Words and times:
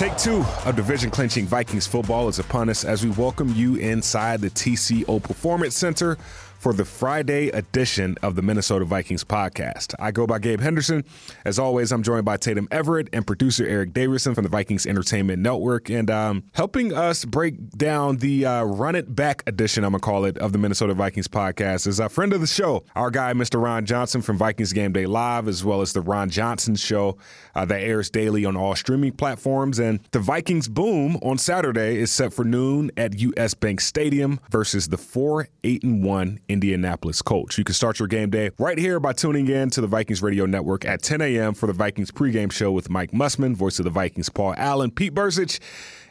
Take 0.00 0.16
two 0.16 0.44
of 0.64 0.76
division 0.76 1.10
clinching 1.10 1.44
Vikings 1.46 1.86
football 1.86 2.28
is 2.28 2.38
upon 2.38 2.70
us 2.70 2.84
as 2.86 3.04
we 3.04 3.10
welcome 3.10 3.52
you 3.54 3.74
inside 3.76 4.40
the 4.40 4.48
TCO 4.48 5.22
Performance 5.22 5.76
Center 5.76 6.16
for 6.60 6.74
the 6.74 6.84
Friday 6.84 7.48
edition 7.48 8.16
of 8.22 8.36
the 8.36 8.42
Minnesota 8.42 8.84
Vikings 8.84 9.24
podcast. 9.24 9.94
I 9.98 10.10
go 10.10 10.26
by 10.26 10.38
Gabe 10.38 10.60
Henderson. 10.60 11.04
As 11.46 11.58
always, 11.58 11.90
I'm 11.90 12.02
joined 12.02 12.26
by 12.26 12.36
Tatum 12.36 12.68
Everett 12.70 13.08
and 13.14 13.26
producer 13.26 13.66
Eric 13.66 13.94
Davison 13.94 14.34
from 14.34 14.44
the 14.44 14.50
Vikings 14.50 14.86
Entertainment 14.86 15.42
Network. 15.42 15.88
And 15.88 16.10
um, 16.10 16.44
helping 16.52 16.92
us 16.92 17.24
break 17.24 17.70
down 17.70 18.18
the 18.18 18.44
uh, 18.44 18.64
Run 18.64 18.94
It 18.94 19.14
Back 19.16 19.42
edition, 19.46 19.84
I'm 19.84 19.92
going 19.92 20.02
to 20.02 20.04
call 20.04 20.26
it, 20.26 20.36
of 20.36 20.52
the 20.52 20.58
Minnesota 20.58 20.92
Vikings 20.92 21.28
podcast 21.28 21.86
is 21.86 21.98
a 21.98 22.10
friend 22.10 22.34
of 22.34 22.42
the 22.42 22.46
show, 22.46 22.84
our 22.94 23.10
guy, 23.10 23.32
Mr. 23.32 23.60
Ron 23.60 23.86
Johnson 23.86 24.20
from 24.20 24.36
Vikings 24.36 24.74
Game 24.74 24.92
Day 24.92 25.06
Live, 25.06 25.48
as 25.48 25.64
well 25.64 25.80
as 25.80 25.94
the 25.94 26.02
Ron 26.02 26.28
Johnson 26.28 26.74
Show 26.76 27.16
uh, 27.54 27.64
that 27.64 27.80
airs 27.80 28.10
daily 28.10 28.44
on 28.44 28.54
all 28.54 28.76
streaming 28.76 29.12
platforms. 29.12 29.78
And 29.78 30.00
the 30.10 30.18
Vikings 30.18 30.68
Boom 30.68 31.16
on 31.22 31.38
Saturday 31.38 31.98
is 31.98 32.12
set 32.12 32.34
for 32.34 32.44
noon 32.44 32.90
at 32.98 33.18
US 33.18 33.54
Bank 33.54 33.80
Stadium 33.80 34.40
versus 34.50 34.88
the 34.88 34.98
4 34.98 35.48
8 35.64 35.84
1 35.84 36.40
Indianapolis 36.52 37.22
Colts. 37.22 37.56
You 37.58 37.64
can 37.64 37.74
start 37.74 37.98
your 37.98 38.08
game 38.08 38.30
day 38.30 38.50
right 38.58 38.78
here 38.78 38.98
by 39.00 39.12
tuning 39.12 39.48
in 39.48 39.70
to 39.70 39.80
the 39.80 39.86
Vikings 39.86 40.22
Radio 40.22 40.46
Network 40.46 40.84
at 40.84 41.02
10 41.02 41.20
a.m. 41.20 41.54
for 41.54 41.66
the 41.66 41.72
Vikings 41.72 42.10
pregame 42.10 42.50
show 42.50 42.72
with 42.72 42.90
Mike 42.90 43.12
Mussman, 43.12 43.54
voice 43.54 43.78
of 43.78 43.84
the 43.84 43.90
Vikings, 43.90 44.28
Paul 44.28 44.54
Allen, 44.56 44.90
Pete 44.90 45.14
Bercich, 45.14 45.60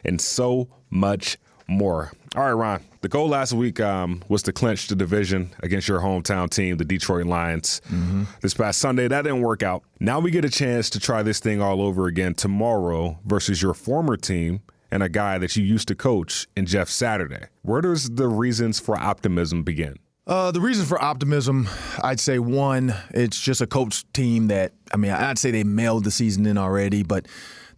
and 0.04 0.20
so 0.20 0.68
much 0.90 1.36
more. 1.68 2.12
All 2.36 2.44
right, 2.44 2.52
Ron. 2.52 2.82
The 3.00 3.08
goal 3.08 3.28
last 3.28 3.52
week 3.52 3.80
um, 3.80 4.22
was 4.28 4.42
to 4.44 4.52
clinch 4.52 4.88
the 4.88 4.94
division 4.94 5.50
against 5.60 5.88
your 5.88 6.00
hometown 6.00 6.50
team, 6.50 6.76
the 6.76 6.84
Detroit 6.84 7.26
Lions. 7.26 7.80
Mm-hmm. 7.86 8.24
This 8.40 8.54
past 8.54 8.78
Sunday, 8.78 9.08
that 9.08 9.22
didn't 9.22 9.40
work 9.40 9.62
out. 9.62 9.82
Now 10.00 10.20
we 10.20 10.30
get 10.30 10.44
a 10.44 10.50
chance 10.50 10.90
to 10.90 11.00
try 11.00 11.22
this 11.22 11.40
thing 11.40 11.62
all 11.62 11.80
over 11.80 12.06
again 12.06 12.34
tomorrow 12.34 13.18
versus 13.24 13.62
your 13.62 13.74
former 13.74 14.16
team 14.16 14.60
and 14.90 15.02
a 15.02 15.08
guy 15.08 15.38
that 15.38 15.56
you 15.56 15.64
used 15.64 15.88
to 15.88 15.94
coach 15.94 16.46
in 16.56 16.66
Jeff 16.66 16.88
Saturday. 16.88 17.46
Where 17.62 17.80
does 17.80 18.10
the 18.10 18.28
reasons 18.28 18.80
for 18.80 18.98
optimism 18.98 19.62
begin? 19.62 19.96
Uh, 20.26 20.50
the 20.50 20.60
reason 20.60 20.86
for 20.86 21.02
optimism, 21.02 21.68
I'd 22.02 22.20
say 22.20 22.38
one, 22.38 22.94
it's 23.10 23.40
just 23.40 23.60
a 23.60 23.66
Colts 23.66 24.04
team 24.12 24.48
that, 24.48 24.72
I 24.92 24.96
mean, 24.96 25.10
I'd 25.10 25.38
say 25.38 25.50
they 25.50 25.64
mailed 25.64 26.04
the 26.04 26.10
season 26.10 26.46
in 26.46 26.56
already, 26.58 27.02
but 27.02 27.26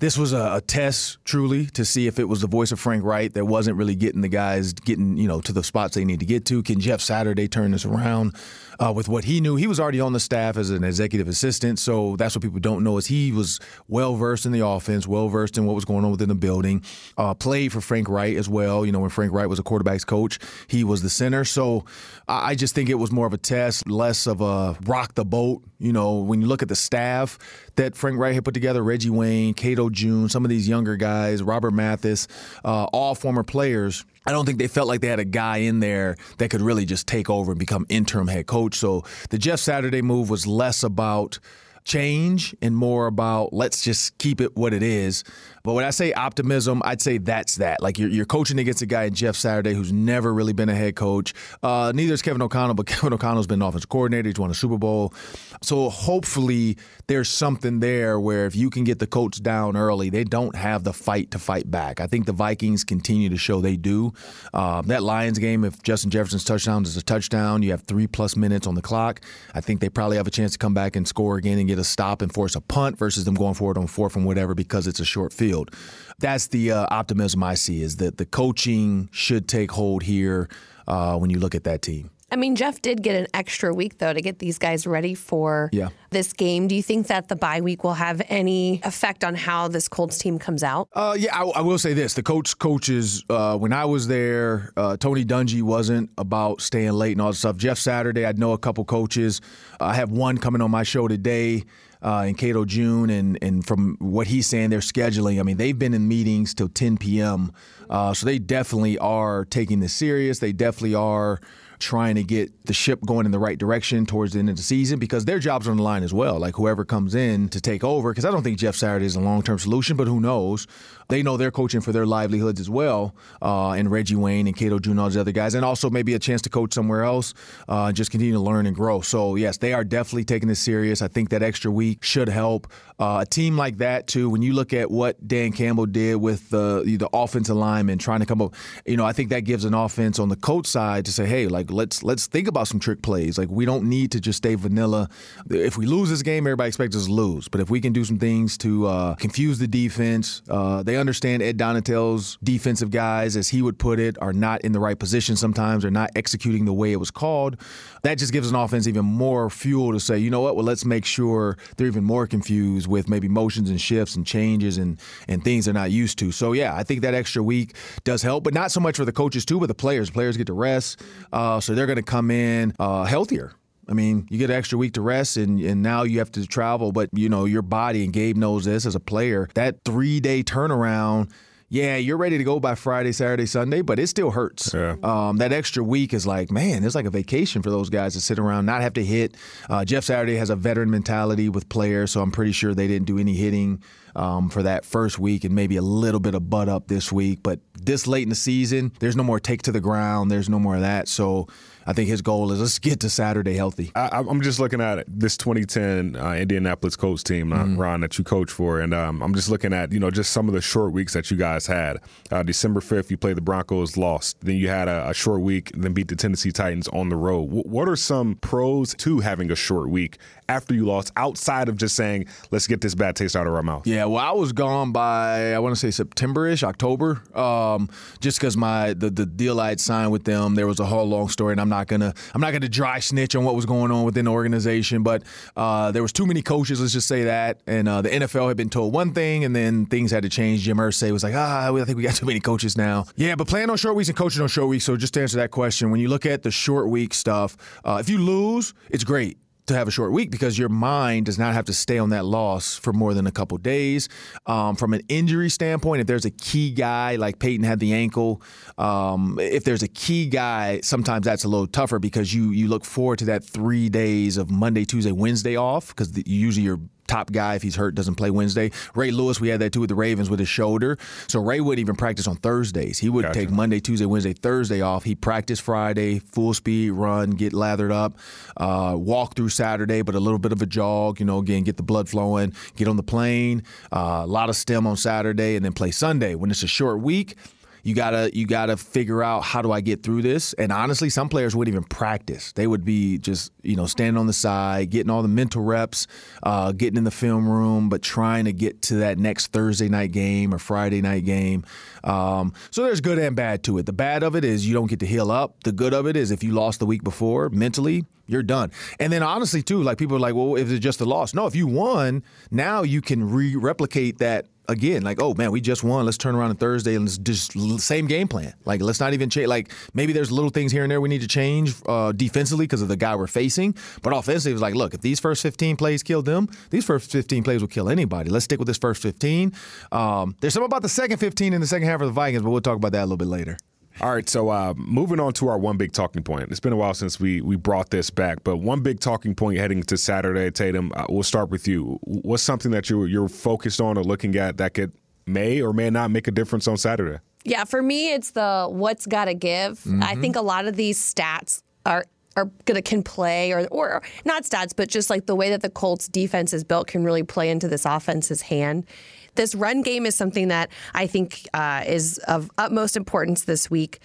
this 0.02 0.18
was 0.18 0.32
a, 0.32 0.56
a, 0.56 0.60
test 0.60 1.24
truly 1.24 1.66
to 1.66 1.84
see 1.84 2.08
if 2.08 2.18
it 2.18 2.24
was 2.24 2.40
the 2.40 2.48
voice 2.48 2.72
of 2.72 2.80
Frank 2.80 3.04
Reich 3.04 3.34
that 3.34 3.44
wasn't 3.44 3.76
really 3.76 3.94
getting 3.94 4.20
the 4.20 4.28
guys 4.28 4.72
getting 4.72 5.16
you 5.16 5.28
know 5.28 5.40
to 5.40 5.52
the 5.52 5.62
spots 5.62 5.94
they 5.94 6.04
need 6.04 6.18
to 6.18 6.26
get 6.26 6.44
to. 6.46 6.60
Can 6.64 6.80
Jeff 6.80 7.00
Saturday 7.00 7.46
turn 7.46 7.70
this 7.70 7.84
around 7.84 8.34
uh, 8.80 8.92
with 8.92 9.08
what 9.08 9.22
he 9.22 9.40
knew? 9.40 9.54
He 9.54 9.68
was 9.68 9.78
already 9.78 10.00
on 10.00 10.12
the 10.12 10.18
staff 10.18 10.56
as 10.56 10.70
an 10.70 10.82
executive 10.82 11.28
assistant, 11.28 11.78
so 11.78 12.16
that's 12.16 12.34
what 12.34 12.42
people 12.42 12.58
don't 12.58 12.82
know 12.82 12.98
is 12.98 13.06
he 13.06 13.30
was 13.30 13.60
well 13.86 14.16
versed 14.16 14.44
in 14.44 14.50
the 14.50 14.66
offense, 14.66 15.06
well 15.06 15.28
versed 15.28 15.56
in 15.56 15.66
what 15.66 15.76
was 15.76 15.84
going 15.84 16.04
on 16.04 16.10
within 16.10 16.28
the 16.28 16.34
building. 16.34 16.82
Uh, 17.16 17.32
played 17.32 17.70
for 17.70 17.80
Frank 17.80 18.08
Reich 18.08 18.36
as 18.36 18.48
well. 18.48 18.84
You 18.84 18.90
know 18.90 18.98
when 18.98 19.10
Frank 19.10 19.32
Reich 19.32 19.46
was 19.46 19.60
a 19.60 19.62
quarterbacks 19.62 20.04
coach, 20.04 20.40
he 20.66 20.82
was 20.82 21.02
the 21.02 21.10
center. 21.10 21.44
So 21.44 21.84
I 22.26 22.56
just 22.56 22.74
think 22.74 22.90
it 22.90 22.96
was 22.96 23.12
more 23.12 23.28
of 23.28 23.34
a 23.34 23.38
test, 23.38 23.88
less 23.88 24.26
of 24.26 24.40
a 24.40 24.76
rock 24.84 25.14
the 25.14 25.24
boat. 25.24 25.62
You 25.78 25.92
know 25.92 26.16
when 26.16 26.40
you 26.40 26.48
look 26.48 26.62
at 26.62 26.68
the 26.68 26.74
staff 26.74 27.38
that 27.76 27.96
Frank 27.96 28.18
Reich 28.18 28.34
had 28.34 28.44
put 28.44 28.54
together, 28.54 28.82
Reggie 28.82 29.10
Wayne, 29.10 29.54
Cato 29.54 29.90
June, 29.90 30.28
some 30.28 30.44
of 30.44 30.48
these 30.50 30.68
younger 30.68 30.96
guys, 30.96 31.42
Robert 31.42 31.72
Mathis, 31.72 32.28
uh, 32.64 32.84
all 32.92 33.14
former 33.14 33.42
players. 33.42 34.04
I 34.26 34.30
don't 34.30 34.46
think 34.46 34.58
they 34.58 34.68
felt 34.68 34.88
like 34.88 35.00
they 35.00 35.08
had 35.08 35.18
a 35.18 35.24
guy 35.24 35.58
in 35.58 35.80
there 35.80 36.16
that 36.38 36.50
could 36.50 36.60
really 36.60 36.84
just 36.84 37.06
take 37.06 37.28
over 37.28 37.52
and 37.52 37.58
become 37.58 37.86
interim 37.88 38.28
head 38.28 38.46
coach. 38.46 38.76
So 38.76 39.04
the 39.30 39.38
Jeff 39.38 39.58
Saturday 39.58 40.02
move 40.02 40.30
was 40.30 40.46
less 40.46 40.82
about 40.82 41.38
change 41.84 42.54
and 42.62 42.76
more 42.76 43.06
about 43.06 43.52
let's 43.52 43.82
just 43.82 44.16
keep 44.18 44.40
it 44.40 44.56
what 44.56 44.72
it 44.72 44.82
is. 44.82 45.24
But 45.64 45.74
when 45.74 45.84
I 45.84 45.90
say 45.90 46.12
optimism, 46.12 46.82
I'd 46.84 47.00
say 47.00 47.18
that's 47.18 47.56
that. 47.56 47.80
Like 47.80 47.98
you're, 47.98 48.08
you're 48.08 48.26
coaching 48.26 48.58
against 48.58 48.82
a 48.82 48.86
guy 48.86 49.04
in 49.04 49.14
Jeff 49.14 49.36
Saturday 49.36 49.74
who's 49.74 49.92
never 49.92 50.32
really 50.34 50.52
been 50.52 50.68
a 50.68 50.74
head 50.74 50.96
coach. 50.96 51.34
Uh, 51.62 51.92
neither 51.94 52.14
is 52.14 52.22
Kevin 52.22 52.42
O'Connell, 52.42 52.74
but 52.74 52.86
Kevin 52.88 53.12
O'Connell's 53.12 53.46
been 53.46 53.62
an 53.62 53.68
offensive 53.68 53.88
coordinator. 53.88 54.28
He's 54.28 54.38
won 54.38 54.50
a 54.50 54.54
Super 54.54 54.78
Bowl. 54.78 55.14
So 55.62 55.88
hopefully 55.88 56.78
there's 57.06 57.28
something 57.28 57.78
there 57.78 58.18
where 58.18 58.46
if 58.46 58.56
you 58.56 58.70
can 58.70 58.82
get 58.84 58.98
the 58.98 59.06
coach 59.06 59.42
down 59.42 59.76
early, 59.76 60.10
they 60.10 60.24
don't 60.24 60.56
have 60.56 60.82
the 60.82 60.92
fight 60.92 61.30
to 61.32 61.38
fight 61.38 61.70
back. 61.70 62.00
I 62.00 62.08
think 62.08 62.26
the 62.26 62.32
Vikings 62.32 62.82
continue 62.82 63.28
to 63.28 63.36
show 63.36 63.60
they 63.60 63.76
do. 63.76 64.12
Uh, 64.52 64.82
that 64.82 65.02
Lions 65.04 65.38
game, 65.38 65.64
if 65.64 65.80
Justin 65.82 66.10
Jefferson's 66.10 66.44
touchdown 66.44 66.82
is 66.82 66.96
a 66.96 67.02
touchdown, 67.02 67.62
you 67.62 67.70
have 67.70 67.82
three 67.82 68.08
plus 68.08 68.36
minutes 68.36 68.66
on 68.66 68.74
the 68.74 68.82
clock. 68.82 69.20
I 69.54 69.60
think 69.60 69.80
they 69.80 69.88
probably 69.88 70.16
have 70.16 70.26
a 70.26 70.30
chance 70.30 70.52
to 70.52 70.58
come 70.58 70.74
back 70.74 70.96
and 70.96 71.06
score 71.06 71.36
again 71.36 71.58
and 71.58 71.68
get 71.72 71.80
a 71.80 71.84
stop 71.84 72.20
and 72.20 72.32
force 72.32 72.54
a 72.54 72.60
punt 72.60 72.98
versus 72.98 73.24
them 73.24 73.34
going 73.34 73.54
forward 73.54 73.78
on 73.78 73.86
fourth 73.86 74.14
and 74.14 74.26
whatever 74.26 74.54
because 74.54 74.86
it's 74.86 75.00
a 75.00 75.04
short 75.04 75.32
field. 75.32 75.74
That's 76.18 76.48
the 76.48 76.72
uh, 76.72 76.86
optimism 76.90 77.42
I 77.42 77.54
see 77.54 77.82
is 77.82 77.96
that 77.96 78.18
the 78.18 78.26
coaching 78.26 79.08
should 79.10 79.48
take 79.48 79.70
hold 79.70 80.02
here 80.02 80.48
uh, 80.86 81.16
when 81.16 81.30
you 81.30 81.38
look 81.38 81.54
at 81.54 81.64
that 81.64 81.80
team. 81.80 82.10
I 82.32 82.36
mean, 82.36 82.56
Jeff 82.56 82.80
did 82.80 83.02
get 83.02 83.14
an 83.14 83.26
extra 83.34 83.74
week, 83.74 83.98
though, 83.98 84.14
to 84.14 84.22
get 84.22 84.38
these 84.38 84.58
guys 84.58 84.86
ready 84.86 85.14
for 85.14 85.68
yeah. 85.70 85.90
this 86.10 86.32
game. 86.32 86.66
Do 86.66 86.74
you 86.74 86.82
think 86.82 87.08
that 87.08 87.28
the 87.28 87.36
bye 87.36 87.60
week 87.60 87.84
will 87.84 87.92
have 87.92 88.22
any 88.30 88.80
effect 88.84 89.22
on 89.22 89.34
how 89.34 89.68
this 89.68 89.86
Colts 89.86 90.16
team 90.16 90.38
comes 90.38 90.62
out? 90.62 90.88
Uh, 90.94 91.14
yeah, 91.18 91.38
I, 91.38 91.44
I, 91.44 91.60
will 91.60 91.76
say 91.76 91.92
this. 91.92 92.14
The 92.14 92.22
coach 92.22 92.58
coaches, 92.58 93.22
uh, 93.28 93.58
when 93.58 93.74
I 93.74 93.84
was 93.84 94.08
there, 94.08 94.72
uh, 94.78 94.96
Tony 94.96 95.26
Dungy 95.26 95.60
wasn't 95.60 96.08
about 96.16 96.62
staying 96.62 96.92
late 96.92 97.12
and 97.12 97.20
all 97.20 97.32
that 97.32 97.36
stuff. 97.36 97.58
Jeff 97.58 97.76
Saturday, 97.76 98.24
I 98.24 98.32
know 98.32 98.52
a 98.52 98.58
couple 98.58 98.86
coaches. 98.86 99.42
I 99.78 99.92
have 99.92 100.10
one 100.10 100.38
coming 100.38 100.62
on 100.62 100.70
my 100.70 100.84
show 100.84 101.08
today 101.08 101.64
uh, 102.02 102.24
and 102.26 102.36
Cato 102.36 102.64
June, 102.64 103.10
and 103.10 103.38
and 103.42 103.64
from 103.66 103.96
what 104.00 104.26
he's 104.26 104.46
saying, 104.46 104.70
they're 104.70 104.80
scheduling. 104.80 105.38
I 105.38 105.42
mean, 105.42 105.56
they've 105.58 105.78
been 105.78 105.94
in 105.94 106.08
meetings 106.08 106.54
till 106.54 106.68
10 106.68 106.96
p.m. 106.96 107.52
Uh, 107.90 108.14
so 108.14 108.24
they 108.24 108.38
definitely 108.38 108.98
are 108.98 109.44
taking 109.44 109.80
this 109.80 109.92
serious. 109.92 110.38
They 110.38 110.52
definitely 110.52 110.94
are 110.94 111.40
trying 111.82 112.14
to 112.14 112.22
get 112.22 112.50
the 112.64 112.72
ship 112.72 113.00
going 113.04 113.26
in 113.26 113.32
the 113.32 113.38
right 113.38 113.58
direction 113.58 114.06
towards 114.06 114.32
the 114.32 114.38
end 114.38 114.48
of 114.48 114.56
the 114.56 114.62
season 114.62 114.98
because 114.98 115.24
their 115.24 115.38
jobs 115.38 115.66
are 115.66 115.72
on 115.72 115.76
the 115.76 115.82
line 115.82 116.02
as 116.02 116.14
well. 116.14 116.38
Like 116.38 116.54
whoever 116.54 116.84
comes 116.84 117.14
in 117.14 117.48
to 117.50 117.60
take 117.60 117.82
over, 117.82 118.12
because 118.12 118.24
I 118.24 118.30
don't 118.30 118.42
think 118.42 118.58
Jeff 118.58 118.76
Saturday 118.76 119.06
is 119.06 119.16
a 119.16 119.20
long 119.20 119.42
term 119.42 119.58
solution, 119.58 119.96
but 119.96 120.06
who 120.06 120.20
knows? 120.20 120.66
They 121.12 121.22
know 121.22 121.36
they're 121.36 121.50
coaching 121.50 121.82
for 121.82 121.92
their 121.92 122.06
livelihoods 122.06 122.58
as 122.58 122.70
well, 122.70 123.14
uh, 123.42 123.72
and 123.72 123.90
Reggie 123.90 124.16
Wayne 124.16 124.46
and 124.46 124.56
Cato 124.56 124.78
June, 124.78 124.98
all 124.98 125.10
these 125.10 125.18
other 125.18 125.30
guys, 125.30 125.54
and 125.54 125.62
also 125.62 125.90
maybe 125.90 126.14
a 126.14 126.18
chance 126.18 126.40
to 126.40 126.48
coach 126.48 126.72
somewhere 126.72 127.02
else, 127.02 127.34
uh, 127.68 127.92
just 127.92 128.10
continue 128.10 128.32
to 128.32 128.40
learn 128.40 128.64
and 128.64 128.74
grow. 128.74 129.02
So 129.02 129.36
yes, 129.36 129.58
they 129.58 129.74
are 129.74 129.84
definitely 129.84 130.24
taking 130.24 130.48
this 130.48 130.60
serious. 130.60 131.02
I 131.02 131.08
think 131.08 131.28
that 131.28 131.42
extra 131.42 131.70
week 131.70 132.02
should 132.02 132.30
help. 132.30 132.66
Uh, 132.98 133.18
a 133.22 133.26
team 133.26 133.58
like 133.58 133.76
that 133.78 134.06
too. 134.06 134.30
When 134.30 134.40
you 134.40 134.54
look 134.54 134.72
at 134.72 134.90
what 134.90 135.28
Dan 135.28 135.52
Campbell 135.52 135.84
did 135.84 136.16
with 136.16 136.48
the 136.48 136.82
the 136.86 137.10
offensive 137.12 137.56
lineman 137.56 137.98
trying 137.98 138.20
to 138.20 138.26
come 138.26 138.40
up, 138.40 138.54
you 138.86 138.96
know, 138.96 139.04
I 139.04 139.12
think 139.12 139.28
that 139.30 139.40
gives 139.40 139.66
an 139.66 139.74
offense 139.74 140.18
on 140.18 140.30
the 140.30 140.36
coach 140.36 140.66
side 140.66 141.04
to 141.04 141.12
say, 141.12 141.26
hey, 141.26 141.46
like 141.46 141.70
let's 141.70 142.02
let's 142.02 142.26
think 142.26 142.48
about 142.48 142.68
some 142.68 142.80
trick 142.80 143.02
plays. 143.02 143.36
Like 143.36 143.50
we 143.50 143.66
don't 143.66 143.86
need 143.86 144.12
to 144.12 144.20
just 144.20 144.38
stay 144.38 144.54
vanilla. 144.54 145.10
If 145.50 145.76
we 145.76 145.84
lose 145.84 146.08
this 146.08 146.22
game, 146.22 146.46
everybody 146.46 146.68
expects 146.68 146.96
us 146.96 147.04
to 147.04 147.12
lose. 147.12 147.48
But 147.48 147.60
if 147.60 147.68
we 147.68 147.82
can 147.82 147.92
do 147.92 148.02
some 148.02 148.18
things 148.18 148.56
to 148.58 148.86
uh, 148.86 149.14
confuse 149.16 149.58
the 149.58 149.68
defense, 149.68 150.40
uh, 150.48 150.82
they 150.82 150.96
understand 151.02 151.42
Ed 151.42 151.58
Donatell's 151.58 152.38
defensive 152.42 152.90
guys, 152.90 153.36
as 153.36 153.50
he 153.50 153.60
would 153.60 153.78
put 153.78 154.00
it, 154.00 154.16
are 154.22 154.32
not 154.32 154.62
in 154.62 154.72
the 154.72 154.80
right 154.80 154.98
position 154.98 155.36
sometimes. 155.36 155.82
They're 155.82 155.90
not 155.90 156.10
executing 156.16 156.64
the 156.64 156.72
way 156.72 156.92
it 156.92 156.96
was 156.96 157.10
called. 157.10 157.58
That 158.02 158.14
just 158.14 158.32
gives 158.32 158.48
an 158.48 158.56
offense 158.56 158.86
even 158.86 159.04
more 159.04 159.50
fuel 159.50 159.92
to 159.92 160.00
say, 160.00 160.16
you 160.18 160.30
know 160.30 160.40
what? 160.40 160.56
Well, 160.56 160.64
let's 160.64 160.86
make 160.86 161.04
sure 161.04 161.58
they're 161.76 161.86
even 161.86 162.04
more 162.04 162.26
confused 162.26 162.86
with 162.86 163.08
maybe 163.08 163.28
motions 163.28 163.68
and 163.68 163.78
shifts 163.78 164.16
and 164.16 164.26
changes 164.26 164.78
and 164.78 164.98
and 165.28 165.44
things 165.44 165.66
they're 165.66 165.74
not 165.74 165.90
used 165.90 166.18
to. 166.20 166.32
So 166.32 166.52
yeah, 166.52 166.74
I 166.74 166.84
think 166.84 167.02
that 167.02 167.12
extra 167.12 167.42
week 167.42 167.74
does 168.04 168.22
help, 168.22 168.44
but 168.44 168.54
not 168.54 168.70
so 168.70 168.80
much 168.80 168.96
for 168.96 169.04
the 169.04 169.12
coaches 169.12 169.44
too, 169.44 169.60
but 169.60 169.66
the 169.66 169.74
players. 169.74 170.08
Players 170.10 170.38
get 170.38 170.46
to 170.46 170.54
rest, 170.54 171.02
uh, 171.32 171.60
so 171.60 171.74
they're 171.74 171.86
going 171.86 171.96
to 171.96 172.02
come 172.02 172.30
in 172.30 172.74
uh, 172.78 173.04
healthier. 173.04 173.52
I 173.92 173.94
mean, 173.94 174.26
you 174.30 174.38
get 174.38 174.48
an 174.48 174.56
extra 174.56 174.78
week 174.78 174.94
to 174.94 175.02
rest, 175.02 175.36
and, 175.36 175.60
and 175.60 175.82
now 175.82 176.04
you 176.04 176.18
have 176.20 176.32
to 176.32 176.46
travel. 176.46 176.92
But 176.92 177.10
you 177.12 177.28
know, 177.28 177.44
your 177.44 177.60
body 177.60 178.04
and 178.04 178.12
Gabe 178.12 178.38
knows 178.38 178.64
this 178.64 178.86
as 178.86 178.94
a 178.94 179.00
player. 179.00 179.50
That 179.54 179.84
three 179.84 180.18
day 180.18 180.42
turnaround 180.42 181.30
yeah, 181.72 181.96
you're 181.96 182.18
ready 182.18 182.36
to 182.36 182.44
go 182.44 182.60
by 182.60 182.74
Friday, 182.74 183.12
Saturday, 183.12 183.46
Sunday, 183.46 183.80
but 183.80 183.98
it 183.98 184.06
still 184.08 184.30
hurts. 184.30 184.74
Yeah. 184.74 184.96
Um, 185.02 185.38
that 185.38 185.54
extra 185.54 185.82
week 185.82 186.12
is 186.12 186.26
like, 186.26 186.50
man, 186.50 186.84
it's 186.84 186.94
like 186.94 187.06
a 187.06 187.10
vacation 187.10 187.62
for 187.62 187.70
those 187.70 187.88
guys 187.88 188.12
to 188.12 188.20
sit 188.20 188.38
around, 188.38 188.66
not 188.66 188.82
have 188.82 188.92
to 188.92 189.02
hit. 189.02 189.38
Uh, 189.70 189.82
Jeff 189.82 190.04
Saturday 190.04 190.36
has 190.36 190.50
a 190.50 190.54
veteran 190.54 190.90
mentality 190.90 191.48
with 191.48 191.70
players, 191.70 192.10
so 192.10 192.20
I'm 192.20 192.30
pretty 192.30 192.52
sure 192.52 192.74
they 192.74 192.88
didn't 192.88 193.06
do 193.06 193.18
any 193.18 193.32
hitting 193.32 193.82
um, 194.14 194.50
for 194.50 194.62
that 194.64 194.84
first 194.84 195.18
week 195.18 195.44
and 195.44 195.54
maybe 195.54 195.78
a 195.78 195.82
little 195.82 196.20
bit 196.20 196.34
of 196.34 196.50
butt 196.50 196.68
up 196.68 196.88
this 196.88 197.10
week. 197.10 197.38
But 197.42 197.60
this 197.74 198.06
late 198.06 198.24
in 198.24 198.28
the 198.28 198.34
season, 198.34 198.92
there's 198.98 199.16
no 199.16 199.22
more 199.22 199.40
take 199.40 199.62
to 199.62 199.72
the 199.72 199.80
ground. 199.80 200.30
There's 200.30 200.50
no 200.50 200.58
more 200.58 200.74
of 200.74 200.82
that. 200.82 201.08
So 201.08 201.48
I 201.86 201.92
think 201.92 202.08
his 202.08 202.22
goal 202.22 202.52
is 202.52 202.60
let's 202.60 202.78
get 202.78 203.00
to 203.00 203.10
Saturday 203.10 203.54
healthy. 203.54 203.90
I, 203.94 204.20
am 204.20 204.40
just 204.42 204.60
looking 204.60 204.80
at 204.80 205.04
this 205.08 205.36
2010 205.36 206.16
uh, 206.16 206.32
Indianapolis 206.34 206.96
Colts 206.96 207.22
team, 207.22 207.52
uh, 207.52 207.58
mm-hmm. 207.58 207.80
Ron, 207.80 208.00
that 208.00 208.18
you 208.18 208.24
coach 208.24 208.50
for, 208.50 208.80
and 208.80 208.94
um, 208.94 209.22
I'm 209.22 209.34
just 209.34 209.48
looking 209.48 209.72
at 209.72 209.92
you 209.92 210.00
know 210.00 210.10
just 210.10 210.32
some 210.32 210.48
of 210.48 210.54
the 210.54 210.60
short 210.60 210.92
weeks 210.92 211.12
that 211.14 211.30
you 211.30 211.36
guys 211.36 211.66
had. 211.66 211.98
Uh, 212.30 212.42
December 212.42 212.80
5th, 212.80 213.10
you 213.10 213.16
played 213.16 213.36
the 213.36 213.42
Broncos, 213.42 213.96
lost. 213.96 214.36
Then 214.40 214.56
you 214.56 214.68
had 214.68 214.88
a, 214.88 215.10
a, 215.10 215.14
short 215.14 215.40
week, 215.40 215.70
then 215.74 215.92
beat 215.92 216.08
the 216.08 216.16
Tennessee 216.16 216.52
Titans 216.52 216.88
on 216.88 217.08
the 217.08 217.16
road. 217.16 217.46
W- 217.46 217.64
what 217.64 217.88
are 217.88 217.96
some 217.96 218.36
pros 218.36 218.94
to 218.96 219.20
having 219.20 219.50
a 219.50 219.56
short 219.56 219.90
week 219.90 220.18
after 220.48 220.74
you 220.74 220.84
lost, 220.84 221.12
outside 221.16 221.68
of 221.68 221.76
just 221.76 221.96
saying 221.96 222.26
let's 222.50 222.66
get 222.66 222.80
this 222.80 222.94
bad 222.94 223.16
taste 223.16 223.36
out 223.36 223.46
of 223.46 223.54
our 223.54 223.62
mouth? 223.62 223.86
Yeah, 223.86 224.04
well, 224.04 224.24
I 224.24 224.32
was 224.32 224.52
gone 224.52 224.92
by 224.92 225.52
I 225.52 225.58
want 225.58 225.74
to 225.74 225.80
say 225.80 225.90
September-ish, 225.90 226.62
October, 226.62 227.22
um, 227.34 227.88
just 228.20 228.38
because 228.38 228.56
my 228.56 228.92
the 228.94 229.10
the 229.10 229.26
deal 229.26 229.60
I 229.60 229.70
had 229.70 229.80
signed 229.80 230.12
with 230.12 230.24
them, 230.24 230.54
there 230.54 230.66
was 230.66 230.80
a 230.80 230.84
whole 230.84 231.08
long 231.08 231.28
story, 231.28 231.52
and 231.52 231.60
I'm 231.60 231.71
not 231.72 231.88
gonna 231.88 232.14
I'm 232.34 232.40
not 232.40 232.52
gonna 232.52 232.68
dry 232.68 233.00
snitch 233.00 233.34
on 233.34 233.44
what 233.44 233.56
was 233.56 233.66
going 233.66 233.90
on 233.90 234.04
within 234.04 234.26
the 234.26 234.30
organization, 234.30 235.02
but 235.02 235.22
uh, 235.56 235.90
there 235.90 236.02
was 236.02 236.12
too 236.12 236.26
many 236.26 236.42
coaches. 236.42 236.80
Let's 236.80 236.92
just 236.92 237.08
say 237.08 237.24
that, 237.24 237.60
and 237.66 237.88
uh, 237.88 238.02
the 238.02 238.10
NFL 238.10 238.48
had 238.48 238.56
been 238.56 238.70
told 238.70 238.92
one 238.92 239.12
thing, 239.12 239.44
and 239.44 239.56
then 239.56 239.86
things 239.86 240.10
had 240.10 240.22
to 240.22 240.28
change. 240.28 240.60
Jim 240.60 240.76
Irsay 240.76 241.10
was 241.10 241.24
like, 241.24 241.34
ah, 241.34 241.72
I 241.74 241.84
think 241.84 241.96
we 241.96 242.02
got 242.02 242.14
too 242.14 242.26
many 242.26 242.40
coaches 242.40 242.76
now. 242.76 243.06
Yeah, 243.16 243.34
but 243.34 243.48
playing 243.48 243.70
on 243.70 243.76
short 243.76 243.96
weeks 243.96 244.08
and 244.08 244.16
coaching 244.16 244.42
on 244.42 244.48
short 244.48 244.68
weeks. 244.68 244.84
So 244.84 244.96
just 244.96 245.14
to 245.14 245.22
answer 245.22 245.38
that 245.38 245.50
question, 245.50 245.90
when 245.90 246.00
you 246.00 246.08
look 246.08 246.26
at 246.26 246.42
the 246.42 246.50
short 246.50 246.88
week 246.88 247.14
stuff, 247.14 247.56
uh, 247.84 247.98
if 248.00 248.08
you 248.08 248.18
lose, 248.18 248.74
it's 248.90 249.04
great 249.04 249.38
to 249.66 249.74
have 249.74 249.88
a 249.88 249.90
short 249.90 250.12
week 250.12 250.30
because 250.30 250.58
your 250.58 250.68
mind 250.68 251.26
does 251.26 251.38
not 251.38 251.54
have 251.54 251.64
to 251.66 251.72
stay 251.72 251.98
on 251.98 252.10
that 252.10 252.24
loss 252.24 252.76
for 252.76 252.92
more 252.92 253.14
than 253.14 253.26
a 253.26 253.30
couple 253.30 253.56
days. 253.58 254.08
Um, 254.46 254.76
from 254.76 254.94
an 254.94 255.02
injury 255.08 255.48
standpoint, 255.48 256.00
if 256.00 256.06
there's 256.06 256.24
a 256.24 256.30
key 256.30 256.70
guy 256.70 257.16
like 257.16 257.38
Peyton 257.38 257.64
had 257.64 257.78
the 257.78 257.92
ankle, 257.92 258.42
um, 258.78 259.38
if 259.40 259.64
there's 259.64 259.82
a 259.82 259.88
key 259.88 260.26
guy, 260.26 260.80
sometimes 260.82 261.24
that's 261.24 261.44
a 261.44 261.48
little 261.48 261.66
tougher 261.66 261.98
because 261.98 262.34
you 262.34 262.50
you 262.50 262.68
look 262.68 262.84
forward 262.84 263.18
to 263.20 263.24
that 263.26 263.44
three 263.44 263.88
days 263.88 264.36
of 264.36 264.50
Monday, 264.50 264.84
Tuesday, 264.84 265.12
Wednesday 265.12 265.56
off 265.56 265.88
because 265.88 266.12
usually 266.26 266.64
you're 266.64 266.80
top 267.12 267.30
guy 267.30 267.54
if 267.56 267.62
he's 267.62 267.76
hurt 267.76 267.94
doesn't 267.94 268.14
play 268.14 268.30
Wednesday. 268.30 268.70
Ray 268.94 269.10
Lewis, 269.10 269.38
we 269.38 269.48
had 269.48 269.60
that 269.60 269.72
too 269.72 269.80
with 269.80 269.90
the 269.90 269.94
Ravens 269.94 270.30
with 270.30 270.38
his 270.38 270.48
shoulder. 270.48 270.96
So 271.28 271.40
Ray 271.40 271.60
wouldn't 271.60 271.80
even 271.80 271.94
practice 271.94 272.26
on 272.26 272.36
Thursdays. 272.36 272.98
He 272.98 273.10
would 273.10 273.24
gotcha. 273.24 273.38
take 273.38 273.50
Monday, 273.50 273.80
Tuesday, 273.80 274.06
Wednesday, 274.06 274.32
Thursday 274.32 274.80
off. 274.80 275.04
He 275.04 275.14
practiced 275.14 275.60
Friday, 275.60 276.20
full 276.20 276.54
speed 276.54 276.90
run, 276.90 277.32
get 277.32 277.52
lathered 277.52 277.92
up, 277.92 278.14
uh, 278.56 278.94
walk 278.96 279.34
through 279.34 279.50
Saturday, 279.50 280.00
but 280.00 280.14
a 280.14 280.20
little 280.20 280.38
bit 280.38 280.52
of 280.52 280.62
a 280.62 280.66
jog. 280.66 281.20
You 281.20 281.26
know, 281.26 281.38
again, 281.38 281.64
get 281.64 281.76
the 281.76 281.82
blood 281.82 282.08
flowing, 282.08 282.54
get 282.76 282.88
on 282.88 282.96
the 282.96 283.02
plane. 283.02 283.62
Uh, 283.92 284.22
a 284.24 284.26
lot 284.26 284.48
of 284.48 284.56
stem 284.56 284.86
on 284.86 284.96
Saturday, 284.96 285.56
and 285.56 285.64
then 285.64 285.72
play 285.74 285.90
Sunday. 285.90 286.34
When 286.34 286.50
it's 286.50 286.62
a 286.62 286.68
short 286.68 287.00
week 287.00 287.36
you 287.82 287.94
gotta 287.94 288.30
you 288.32 288.46
gotta 288.46 288.76
figure 288.76 289.22
out 289.22 289.42
how 289.42 289.62
do 289.62 289.72
I 289.72 289.80
get 289.80 290.02
through 290.02 290.22
this. 290.22 290.52
And 290.54 290.70
honestly, 290.70 291.10
some 291.10 291.28
players 291.28 291.56
wouldn't 291.56 291.74
even 291.74 291.84
practice. 291.84 292.52
They 292.52 292.66
would 292.66 292.84
be 292.84 293.18
just 293.18 293.52
you 293.62 293.76
know 293.76 293.86
standing 293.86 294.18
on 294.18 294.26
the 294.26 294.32
side, 294.32 294.90
getting 294.90 295.10
all 295.10 295.22
the 295.22 295.28
mental 295.28 295.62
reps, 295.62 296.06
uh, 296.42 296.72
getting 296.72 296.96
in 296.96 297.04
the 297.04 297.10
film 297.10 297.48
room, 297.48 297.88
but 297.88 298.02
trying 298.02 298.44
to 298.44 298.52
get 298.52 298.82
to 298.82 298.96
that 298.96 299.18
next 299.18 299.48
Thursday 299.48 299.88
night 299.88 300.12
game 300.12 300.54
or 300.54 300.58
Friday 300.58 301.02
night 301.02 301.24
game. 301.24 301.64
Um, 302.04 302.52
so 302.70 302.84
there's 302.84 303.00
good 303.00 303.18
and 303.18 303.34
bad 303.34 303.64
to 303.64 303.78
it. 303.78 303.86
The 303.86 303.92
bad 303.92 304.22
of 304.22 304.36
it 304.36 304.44
is 304.44 304.66
you 304.66 304.74
don't 304.74 304.88
get 304.88 305.00
to 305.00 305.06
heal 305.06 305.30
up. 305.30 305.62
The 305.64 305.72
good 305.72 305.94
of 305.94 306.06
it 306.06 306.16
is 306.16 306.30
if 306.30 306.42
you 306.42 306.52
lost 306.52 306.78
the 306.80 306.86
week 306.86 307.02
before 307.02 307.48
mentally, 307.50 308.04
you're 308.26 308.42
done. 308.42 308.70
And 309.00 309.12
then 309.12 309.22
honestly 309.22 309.62
too, 309.62 309.82
like 309.82 309.98
people 309.98 310.16
are 310.16 310.20
like, 310.20 310.34
well, 310.34 310.56
if 310.56 310.70
it's 310.70 310.80
just 310.80 311.00
a 311.00 311.04
loss, 311.04 311.34
no. 311.34 311.46
If 311.46 311.54
you 311.54 311.66
won, 311.66 312.22
now 312.50 312.82
you 312.82 313.00
can 313.00 313.30
re 313.30 313.56
replicate 313.56 314.18
that 314.18 314.46
again, 314.72 315.02
like, 315.02 315.22
oh 315.22 315.34
man, 315.34 315.52
we 315.52 315.60
just 315.60 315.84
won. 315.84 316.04
Let's 316.04 316.18
turn 316.18 316.34
around 316.34 316.50
on 316.50 316.56
Thursday 316.56 316.96
and 316.96 317.04
let's 317.04 317.18
just 317.18 317.52
same 317.80 318.06
game 318.06 318.26
plan. 318.26 318.54
Like, 318.64 318.80
let's 318.80 318.98
not 318.98 319.12
even 319.14 319.30
change. 319.30 319.46
Like, 319.46 319.70
maybe 319.94 320.12
there's 320.12 320.32
little 320.32 320.50
things 320.50 320.72
here 320.72 320.82
and 320.82 320.90
there 320.90 321.00
we 321.00 321.08
need 321.08 321.20
to 321.20 321.28
change 321.28 321.74
uh, 321.86 322.12
defensively 322.12 322.64
because 322.66 322.82
of 322.82 322.88
the 322.88 322.96
guy 322.96 323.14
we're 323.14 323.26
facing. 323.26 323.76
But 324.02 324.16
offensively, 324.16 324.52
it's 324.52 324.62
like, 324.62 324.74
look, 324.74 324.94
if 324.94 325.00
these 325.00 325.20
first 325.20 325.42
15 325.42 325.76
plays 325.76 326.02
kill 326.02 326.22
them, 326.22 326.48
these 326.70 326.84
first 326.84 327.10
15 327.12 327.44
plays 327.44 327.60
will 327.60 327.68
kill 327.68 327.88
anybody. 327.88 328.30
Let's 328.30 328.44
stick 328.46 328.58
with 328.58 328.68
this 328.68 328.78
first 328.78 329.02
15. 329.02 329.52
Um, 329.92 330.36
there's 330.40 330.54
something 330.54 330.66
about 330.66 330.82
the 330.82 330.88
second 330.88 331.18
15 331.18 331.52
in 331.52 331.60
the 331.60 331.66
second 331.66 331.86
half 331.86 332.00
of 332.00 332.08
the 332.08 332.12
Vikings, 332.12 332.42
but 332.42 332.50
we'll 332.50 332.60
talk 332.60 332.76
about 332.76 332.92
that 332.92 333.02
a 333.02 333.06
little 333.06 333.16
bit 333.16 333.28
later. 333.28 333.56
All 334.00 334.14
right, 334.14 334.28
so 334.28 334.48
uh, 334.48 334.74
moving 334.76 335.20
on 335.20 335.32
to 335.34 335.48
our 335.48 335.58
one 335.58 335.76
big 335.76 335.92
talking 335.92 336.22
point. 336.22 336.50
It's 336.50 336.60
been 336.60 336.72
a 336.72 336.76
while 336.76 336.94
since 336.94 337.20
we 337.20 337.40
we 337.40 337.56
brought 337.56 337.90
this 337.90 338.10
back, 338.10 338.42
but 338.42 338.56
one 338.56 338.80
big 338.80 339.00
talking 339.00 339.34
point 339.34 339.58
heading 339.58 339.82
to 339.84 339.96
Saturday, 339.96 340.50
Tatum. 340.50 340.92
Uh, 340.94 341.06
we'll 341.08 341.22
start 341.22 341.50
with 341.50 341.68
you. 341.68 341.98
What's 342.02 342.42
something 342.42 342.70
that 342.70 342.88
you 342.88 343.04
you're 343.04 343.28
focused 343.28 343.80
on 343.80 343.98
or 343.98 344.04
looking 344.04 344.36
at 344.36 344.56
that 344.58 344.74
could 344.74 344.92
may 345.26 345.60
or 345.60 345.72
may 345.72 345.90
not 345.90 346.10
make 346.10 346.26
a 346.26 346.30
difference 346.30 346.66
on 346.66 346.76
Saturday? 346.76 347.18
Yeah, 347.44 347.64
for 347.64 347.82
me, 347.82 348.12
it's 348.12 348.32
the 348.32 348.68
what's 348.70 349.06
got 349.06 349.26
to 349.26 349.34
give. 349.34 349.80
Mm-hmm. 349.80 350.02
I 350.02 350.14
think 350.16 350.36
a 350.36 350.42
lot 350.42 350.66
of 350.66 350.76
these 350.76 350.98
stats 350.98 351.62
are 351.84 352.04
are 352.36 352.46
gonna 352.64 352.82
can 352.82 353.02
play 353.02 353.52
or 353.52 353.66
or 353.70 354.02
not 354.24 354.44
stats, 354.44 354.72
but 354.74 354.88
just 354.88 355.10
like 355.10 355.26
the 355.26 355.36
way 355.36 355.50
that 355.50 355.62
the 355.62 355.70
Colts 355.70 356.08
defense 356.08 356.52
is 356.52 356.64
built 356.64 356.86
can 356.86 357.04
really 357.04 357.22
play 357.22 357.50
into 357.50 357.68
this 357.68 357.84
offense's 357.84 358.42
hand. 358.42 358.86
This 359.34 359.54
run 359.54 359.82
game 359.82 360.06
is 360.06 360.14
something 360.14 360.48
that 360.48 360.70
I 360.94 361.06
think 361.06 361.48
uh, 361.54 361.84
is 361.86 362.18
of 362.28 362.50
utmost 362.58 362.96
importance 362.96 363.44
this 363.44 363.70
week. 363.70 364.00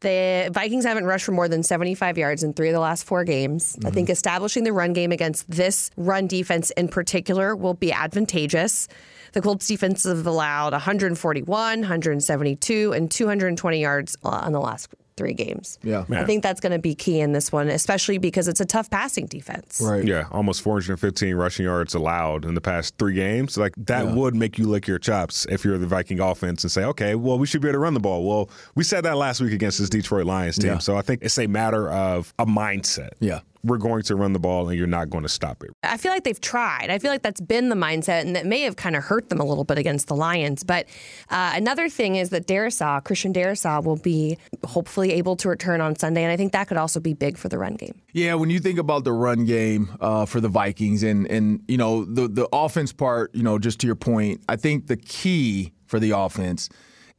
The 0.00 0.50
Vikings 0.52 0.86
haven't 0.86 1.04
rushed 1.04 1.26
for 1.26 1.32
more 1.32 1.46
than 1.46 1.62
75 1.62 2.16
yards 2.16 2.42
in 2.42 2.54
three 2.54 2.68
of 2.68 2.74
the 2.74 2.80
last 2.80 3.04
four 3.04 3.22
games. 3.24 3.76
Mm-hmm. 3.76 3.86
I 3.86 3.90
think 3.90 4.08
establishing 4.08 4.64
the 4.64 4.72
run 4.72 4.94
game 4.94 5.12
against 5.12 5.50
this 5.50 5.90
run 5.96 6.26
defense 6.26 6.70
in 6.70 6.88
particular 6.88 7.54
will 7.54 7.74
be 7.74 7.92
advantageous. 7.92 8.88
The 9.32 9.42
Colts 9.42 9.66
defense 9.66 10.04
have 10.04 10.26
allowed 10.26 10.72
141, 10.72 11.46
172, 11.80 12.92
and 12.92 13.10
220 13.10 13.80
yards 13.80 14.16
on 14.24 14.52
the 14.52 14.60
last 14.60 14.88
three 15.16 15.34
games. 15.34 15.78
Yeah. 15.82 16.04
Man. 16.08 16.22
I 16.22 16.26
think 16.26 16.42
that's 16.42 16.60
going 16.60 16.72
to 16.72 16.78
be 16.78 16.94
key 16.94 17.20
in 17.20 17.32
this 17.32 17.52
one, 17.52 17.68
especially 17.68 18.18
because 18.18 18.48
it's 18.48 18.60
a 18.60 18.64
tough 18.64 18.90
passing 18.90 19.26
defense. 19.26 19.80
Right. 19.82 20.04
Yeah. 20.04 20.26
Almost 20.30 20.62
415 20.62 21.34
rushing 21.34 21.64
yards 21.64 21.94
allowed 21.94 22.44
in 22.44 22.54
the 22.54 22.60
past 22.60 22.96
three 22.98 23.14
games. 23.14 23.56
Like 23.56 23.74
that 23.76 24.06
yeah. 24.06 24.14
would 24.14 24.34
make 24.34 24.58
you 24.58 24.66
lick 24.66 24.86
your 24.86 24.98
chops 24.98 25.46
if 25.50 25.64
you're 25.64 25.78
the 25.78 25.86
Viking 25.86 26.20
offense 26.20 26.64
and 26.64 26.70
say, 26.70 26.84
okay, 26.84 27.14
well, 27.14 27.38
we 27.38 27.46
should 27.46 27.60
be 27.60 27.68
able 27.68 27.76
to 27.76 27.80
run 27.80 27.94
the 27.94 28.00
ball. 28.00 28.24
Well, 28.24 28.50
we 28.74 28.84
said 28.84 29.04
that 29.04 29.16
last 29.16 29.40
week 29.40 29.52
against 29.52 29.78
this 29.78 29.90
Detroit 29.90 30.26
Lions 30.26 30.56
team. 30.58 30.72
Yeah. 30.72 30.78
So 30.78 30.96
I 30.96 31.02
think 31.02 31.22
it's 31.22 31.38
a 31.38 31.46
matter 31.46 31.90
of 31.90 32.32
a 32.38 32.46
mindset. 32.46 33.10
Yeah 33.20 33.40
we're 33.62 33.78
going 33.78 34.02
to 34.02 34.16
run 34.16 34.32
the 34.32 34.38
ball 34.38 34.68
and 34.68 34.78
you're 34.78 34.86
not 34.86 35.10
going 35.10 35.22
to 35.22 35.28
stop 35.28 35.62
it. 35.62 35.70
I 35.82 35.96
feel 35.96 36.12
like 36.12 36.24
they've 36.24 36.40
tried. 36.40 36.90
I 36.90 36.98
feel 36.98 37.10
like 37.10 37.22
that's 37.22 37.40
been 37.40 37.68
the 37.68 37.76
mindset 37.76 38.22
and 38.22 38.34
that 38.36 38.46
may 38.46 38.62
have 38.62 38.76
kind 38.76 38.96
of 38.96 39.04
hurt 39.04 39.28
them 39.28 39.40
a 39.40 39.44
little 39.44 39.64
bit 39.64 39.78
against 39.78 40.08
the 40.08 40.16
Lions. 40.16 40.64
But 40.64 40.86
uh, 41.28 41.52
another 41.54 41.88
thing 41.88 42.16
is 42.16 42.30
that 42.30 42.46
Darrisaw, 42.46 43.04
Christian 43.04 43.32
Darrisaw, 43.32 43.84
will 43.84 43.96
be 43.96 44.38
hopefully 44.64 45.12
able 45.12 45.36
to 45.36 45.48
return 45.48 45.80
on 45.80 45.96
Sunday. 45.96 46.22
And 46.22 46.32
I 46.32 46.36
think 46.36 46.52
that 46.52 46.68
could 46.68 46.76
also 46.76 47.00
be 47.00 47.14
big 47.14 47.36
for 47.36 47.48
the 47.48 47.58
run 47.58 47.74
game. 47.74 48.00
Yeah, 48.12 48.34
when 48.34 48.50
you 48.50 48.60
think 48.60 48.78
about 48.78 49.04
the 49.04 49.12
run 49.12 49.44
game 49.44 49.90
uh, 50.00 50.26
for 50.26 50.40
the 50.40 50.48
Vikings 50.48 51.02
and, 51.02 51.26
and, 51.26 51.62
you 51.68 51.76
know, 51.76 52.04
the, 52.04 52.28
the 52.28 52.48
offense 52.52 52.92
part, 52.92 53.34
you 53.34 53.42
know, 53.42 53.58
just 53.58 53.80
to 53.80 53.86
your 53.86 53.96
point, 53.96 54.40
I 54.48 54.56
think 54.56 54.86
the 54.86 54.96
key 54.96 55.72
for 55.86 56.00
the 56.00 56.12
offense 56.12 56.68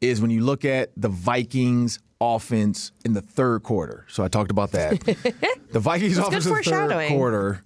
is 0.02 0.20
when 0.20 0.32
you 0.32 0.44
look 0.44 0.66
at 0.66 0.92
the 0.98 1.10
Vikings 1.10 2.00
offense 2.20 2.92
in 3.06 3.14
the 3.14 3.22
third 3.22 3.64
quarter. 3.64 4.06
So 4.10 4.24
I 4.24 4.28
talked 4.28 4.52
about 4.52 4.72
that. 4.72 5.00
the 5.72 5.80
Vikings 5.80 6.18
offense 6.18 6.46
in 6.46 6.54
the 6.54 6.64
third 6.64 7.08
quarter 7.08 7.64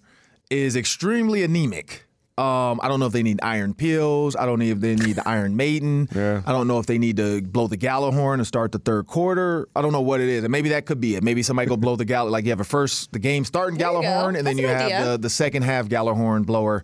is 0.50 0.76
extremely 0.76 1.44
anemic. 1.44 2.05
Um, 2.38 2.82
I 2.84 2.90
don't 2.90 3.00
know 3.00 3.06
if 3.06 3.14
they 3.14 3.24
need 3.24 3.40
iron 3.42 3.74
pills. 3.74 4.36
I 4.36 4.46
don't 4.46 4.60
know 4.60 4.66
if 4.66 4.82
they 4.82 4.96
need 4.96 5.16
the 5.16 5.28
Iron 5.28 5.56
Maiden. 5.56 6.10
Yeah. 6.16 6.42
I 6.46 6.54
don't 6.54 6.68
know 6.68 6.80
if 6.80 6.86
they 6.86 6.98
need 6.98 7.18
to 7.18 7.42
blow 7.42 7.68
the 7.68 7.78
Gjallarhorn 7.78 8.36
and 8.36 8.48
start 8.48 8.72
the 8.72 8.80
third 8.80 9.06
quarter. 9.06 9.68
I 9.76 9.82
don't 9.82 9.92
know 9.92 10.02
what 10.02 10.22
it 10.22 10.30
is. 10.30 10.44
And 10.46 10.52
maybe 10.52 10.70
that 10.70 10.86
could 10.86 11.02
be 11.02 11.16
it. 11.16 11.24
Maybe 11.24 11.44
somebody 11.44 11.68
go 11.68 11.76
blow 11.76 11.98
the 11.98 12.06
Gjallarhorn. 12.06 12.32
Like 12.32 12.46
you 12.46 12.52
have 12.52 12.62
a 12.62 12.66
first 12.66 13.12
the 13.12 13.20
game 13.20 13.44
starting 13.44 13.78
Gjallarhorn, 13.78 14.38
and 14.38 14.48
then 14.48 14.58
you 14.58 14.68
have 14.68 15.06
the, 15.06 15.18
the 15.18 15.30
second 15.30 15.64
half 15.64 15.88
Gjallarhorn 15.88 16.46
blower. 16.46 16.84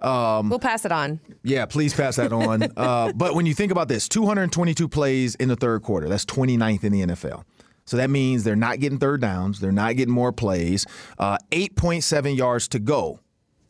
Um, 0.00 0.50
we'll 0.50 0.58
pass 0.58 0.84
it 0.84 0.90
on. 0.90 1.20
Yeah, 1.44 1.66
please 1.66 1.94
pass 1.94 2.16
that 2.16 2.32
on. 2.32 2.64
uh, 2.76 3.12
but 3.12 3.34
when 3.34 3.46
you 3.46 3.54
think 3.54 3.70
about 3.70 3.88
this, 3.88 4.08
222 4.08 4.88
plays 4.88 5.36
in 5.36 5.48
the 5.48 5.56
third 5.56 5.82
quarter. 5.82 6.08
That's 6.08 6.24
29th 6.24 6.82
in 6.84 6.92
the 6.92 7.06
NFL. 7.06 7.44
So 7.84 7.96
that 7.98 8.10
means 8.10 8.42
they're 8.44 8.56
not 8.56 8.80
getting 8.80 8.98
third 8.98 9.20
downs. 9.20 9.60
They're 9.60 9.70
not 9.72 9.96
getting 9.96 10.14
more 10.14 10.32
plays. 10.32 10.86
Uh, 11.18 11.38
8.7 11.50 12.36
yards 12.36 12.68
to 12.68 12.78
go 12.78 13.20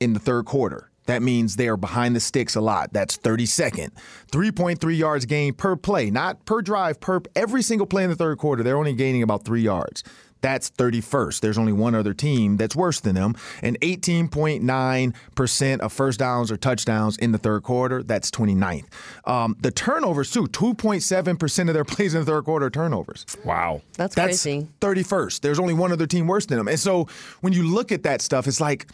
in 0.00 0.14
the 0.14 0.20
third 0.20 0.46
quarter. 0.46 0.90
That 1.06 1.22
means 1.22 1.56
they 1.56 1.68
are 1.68 1.76
behind 1.76 2.14
the 2.14 2.20
sticks 2.20 2.54
a 2.54 2.60
lot. 2.60 2.92
That's 2.92 3.18
32nd. 3.18 3.90
3.3 4.30 4.96
yards 4.96 5.26
gained 5.26 5.58
per 5.58 5.76
play, 5.76 6.10
not 6.10 6.44
per 6.44 6.62
drive, 6.62 7.00
per 7.00 7.20
every 7.34 7.62
single 7.62 7.86
play 7.86 8.04
in 8.04 8.10
the 8.10 8.16
third 8.16 8.38
quarter. 8.38 8.62
They're 8.62 8.76
only 8.76 8.94
gaining 8.94 9.22
about 9.22 9.44
three 9.44 9.62
yards. 9.62 10.04
That's 10.42 10.70
31st. 10.70 11.40
There's 11.40 11.56
only 11.56 11.72
one 11.72 11.94
other 11.94 12.12
team 12.12 12.56
that's 12.56 12.76
worse 12.76 13.00
than 13.00 13.14
them. 13.14 13.36
And 13.62 13.80
18.9% 13.80 15.80
of 15.80 15.92
first 15.92 16.18
downs 16.18 16.50
or 16.50 16.56
touchdowns 16.56 17.16
in 17.16 17.32
the 17.32 17.38
third 17.38 17.62
quarter. 17.62 18.02
That's 18.02 18.30
29th. 18.30 18.86
Um, 19.24 19.56
the 19.60 19.70
turnovers, 19.70 20.30
too, 20.30 20.46
2.7% 20.48 21.68
of 21.68 21.74
their 21.74 21.84
plays 21.84 22.14
in 22.14 22.20
the 22.20 22.26
third 22.26 22.44
quarter 22.44 22.66
are 22.66 22.70
turnovers. 22.70 23.24
Wow. 23.44 23.82
That's, 23.94 24.14
that's 24.14 24.42
crazy. 24.42 24.68
31st. 24.80 25.40
There's 25.40 25.60
only 25.60 25.74
one 25.74 25.92
other 25.92 26.06
team 26.06 26.26
worse 26.26 26.46
than 26.46 26.58
them. 26.58 26.68
And 26.68 26.80
so 26.80 27.06
when 27.40 27.52
you 27.52 27.62
look 27.62 27.92
at 27.92 28.02
that 28.02 28.20
stuff, 28.20 28.48
it's 28.48 28.60
like, 28.60 28.88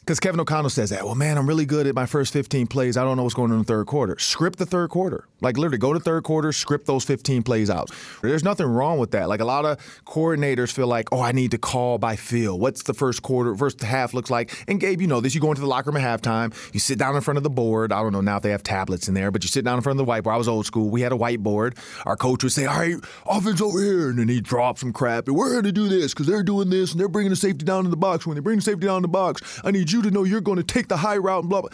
because 0.00 0.18
Kevin 0.18 0.40
O'Connell 0.40 0.70
says 0.70 0.90
that, 0.90 1.04
well, 1.04 1.14
man, 1.14 1.38
I'm 1.38 1.46
really 1.46 1.66
good 1.66 1.86
at 1.86 1.94
my 1.94 2.06
first 2.06 2.32
15 2.32 2.66
plays. 2.66 2.96
I 2.96 3.04
don't 3.04 3.16
know 3.16 3.22
what's 3.22 3.34
going 3.34 3.50
on 3.50 3.58
in 3.58 3.62
the 3.62 3.66
third 3.66 3.86
quarter. 3.86 4.18
Script 4.18 4.58
the 4.58 4.66
third 4.66 4.90
quarter. 4.90 5.26
Like, 5.40 5.56
literally, 5.56 5.78
go 5.78 5.92
to 5.92 6.00
third 6.00 6.24
quarter, 6.24 6.52
script 6.52 6.86
those 6.86 7.04
15 7.04 7.42
plays 7.42 7.70
out. 7.70 7.90
There's 8.22 8.44
nothing 8.44 8.66
wrong 8.66 8.98
with 8.98 9.12
that. 9.12 9.28
Like, 9.28 9.40
a 9.40 9.44
lot 9.44 9.64
of 9.64 9.78
coordinators 10.06 10.70
feel 10.72 10.86
like, 10.86 11.08
oh, 11.12 11.20
I 11.20 11.32
need 11.32 11.52
to 11.52 11.58
call 11.58 11.98
by 11.98 12.16
feel. 12.16 12.58
What's 12.58 12.82
the 12.82 12.94
first 12.94 13.22
quarter, 13.22 13.54
first 13.54 13.80
half 13.80 14.12
looks 14.12 14.30
like? 14.30 14.52
And 14.68 14.80
Gabe, 14.80 15.00
you 15.00 15.06
know 15.06 15.20
this. 15.20 15.34
You 15.34 15.40
go 15.40 15.50
into 15.50 15.62
the 15.62 15.66
locker 15.66 15.90
room 15.90 16.02
at 16.02 16.22
halftime, 16.22 16.54
you 16.74 16.80
sit 16.80 16.98
down 16.98 17.14
in 17.14 17.22
front 17.22 17.38
of 17.38 17.42
the 17.42 17.50
board. 17.50 17.92
I 17.92 18.02
don't 18.02 18.12
know 18.12 18.20
now 18.20 18.36
if 18.36 18.42
they 18.42 18.50
have 18.50 18.62
tablets 18.62 19.08
in 19.08 19.14
there, 19.14 19.30
but 19.30 19.42
you 19.42 19.48
sit 19.48 19.64
down 19.64 19.76
in 19.76 19.82
front 19.82 19.98
of 19.98 20.06
the 20.06 20.10
whiteboard. 20.10 20.34
I 20.34 20.36
was 20.36 20.48
old 20.48 20.66
school. 20.66 20.90
We 20.90 21.00
had 21.00 21.12
a 21.12 21.16
whiteboard. 21.16 21.78
Our 22.04 22.16
coach 22.16 22.42
would 22.42 22.52
say, 22.52 22.66
all 22.66 22.78
right, 22.78 22.96
offense 23.26 23.60
over 23.60 23.80
here. 23.80 24.10
And 24.10 24.18
then 24.18 24.28
he'd 24.28 24.44
drop 24.44 24.78
some 24.78 24.92
crap. 24.92 25.28
And 25.28 25.36
we're 25.36 25.52
going 25.52 25.64
to 25.64 25.72
do 25.72 25.88
this 25.88 26.12
because 26.12 26.26
they're 26.26 26.42
doing 26.42 26.70
this 26.70 26.92
and 26.92 27.00
they're 27.00 27.08
bringing 27.08 27.30
the 27.30 27.36
safety 27.36 27.64
down 27.64 27.84
in 27.84 27.90
the 27.90 27.96
box. 27.96 28.26
When 28.26 28.34
they 28.34 28.40
bring 28.40 28.56
the 28.56 28.62
safety 28.62 28.86
down 28.86 28.96
in 28.96 29.02
the 29.02 29.08
box, 29.08 29.60
I 29.64 29.70
need 29.70 29.90
you 29.90 29.99
to 30.02 30.10
know 30.10 30.24
you're 30.24 30.40
going 30.40 30.58
to 30.58 30.64
take 30.64 30.88
the 30.88 30.96
high 30.96 31.16
route 31.16 31.42
and 31.42 31.50
blah, 31.50 31.62
blah. 31.62 31.70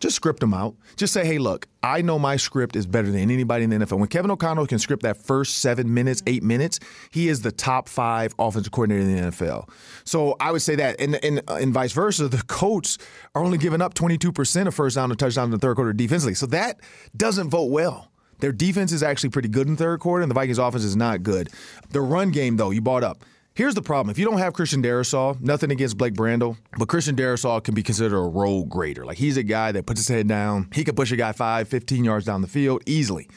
Just 0.00 0.16
script 0.16 0.40
them 0.40 0.54
out. 0.54 0.74
Just 0.96 1.12
say, 1.12 1.26
hey, 1.26 1.36
look, 1.36 1.66
I 1.82 2.00
know 2.00 2.18
my 2.18 2.36
script 2.36 2.74
is 2.74 2.86
better 2.86 3.10
than 3.10 3.30
anybody 3.30 3.64
in 3.64 3.70
the 3.70 3.76
NFL. 3.76 3.98
When 3.98 4.08
Kevin 4.08 4.30
O'Connell 4.30 4.66
can 4.66 4.78
script 4.78 5.02
that 5.02 5.18
first 5.18 5.58
seven 5.58 5.92
minutes, 5.92 6.22
eight 6.26 6.42
minutes, 6.42 6.80
he 7.10 7.28
is 7.28 7.42
the 7.42 7.52
top 7.52 7.86
five 7.86 8.34
offensive 8.38 8.72
coordinator 8.72 9.02
in 9.02 9.14
the 9.14 9.30
NFL. 9.30 9.68
So 10.04 10.36
I 10.40 10.52
would 10.52 10.62
say 10.62 10.74
that. 10.76 10.98
And, 10.98 11.22
and, 11.22 11.42
uh, 11.46 11.56
and 11.56 11.74
vice 11.74 11.92
versa, 11.92 12.28
the 12.28 12.42
Colts 12.44 12.96
are 13.34 13.44
only 13.44 13.58
giving 13.58 13.82
up 13.82 13.92
22% 13.92 14.66
of 14.66 14.74
first 14.74 14.96
down 14.96 15.10
and 15.10 15.18
touchdown 15.18 15.44
in 15.44 15.50
the 15.50 15.58
third 15.58 15.76
quarter 15.76 15.92
defensively. 15.92 16.34
So 16.34 16.46
that 16.46 16.80
doesn't 17.14 17.50
vote 17.50 17.70
well. 17.70 18.10
Their 18.38 18.52
defense 18.52 18.92
is 18.92 19.02
actually 19.02 19.30
pretty 19.30 19.48
good 19.48 19.68
in 19.68 19.76
third 19.76 20.00
quarter, 20.00 20.22
and 20.22 20.30
the 20.30 20.34
Vikings 20.34 20.56
offense 20.56 20.82
is 20.82 20.96
not 20.96 21.22
good. 21.22 21.50
The 21.90 22.00
run 22.00 22.30
game, 22.30 22.56
though, 22.56 22.70
you 22.70 22.80
bought 22.80 23.04
up. 23.04 23.22
Here's 23.60 23.74
the 23.74 23.82
problem. 23.82 24.08
If 24.08 24.18
you 24.18 24.24
don't 24.24 24.38
have 24.38 24.54
Christian 24.54 24.82
Darrisaw, 24.82 25.38
nothing 25.38 25.70
against 25.70 25.98
Blake 25.98 26.14
Brandel, 26.14 26.56
but 26.78 26.88
Christian 26.88 27.14
Darrisaw 27.14 27.62
can 27.62 27.74
be 27.74 27.82
considered 27.82 28.16
a 28.16 28.22
role 28.22 28.64
grader. 28.64 29.04
Like 29.04 29.18
he's 29.18 29.36
a 29.36 29.42
guy 29.42 29.70
that 29.72 29.84
puts 29.84 30.00
his 30.00 30.08
head 30.08 30.26
down. 30.26 30.70
He 30.72 30.82
can 30.82 30.94
push 30.94 31.12
a 31.12 31.16
guy 31.16 31.32
5, 31.32 31.68
15 31.68 32.02
yards 32.02 32.24
down 32.24 32.40
the 32.40 32.48
field 32.48 32.82
easily. 32.86 33.28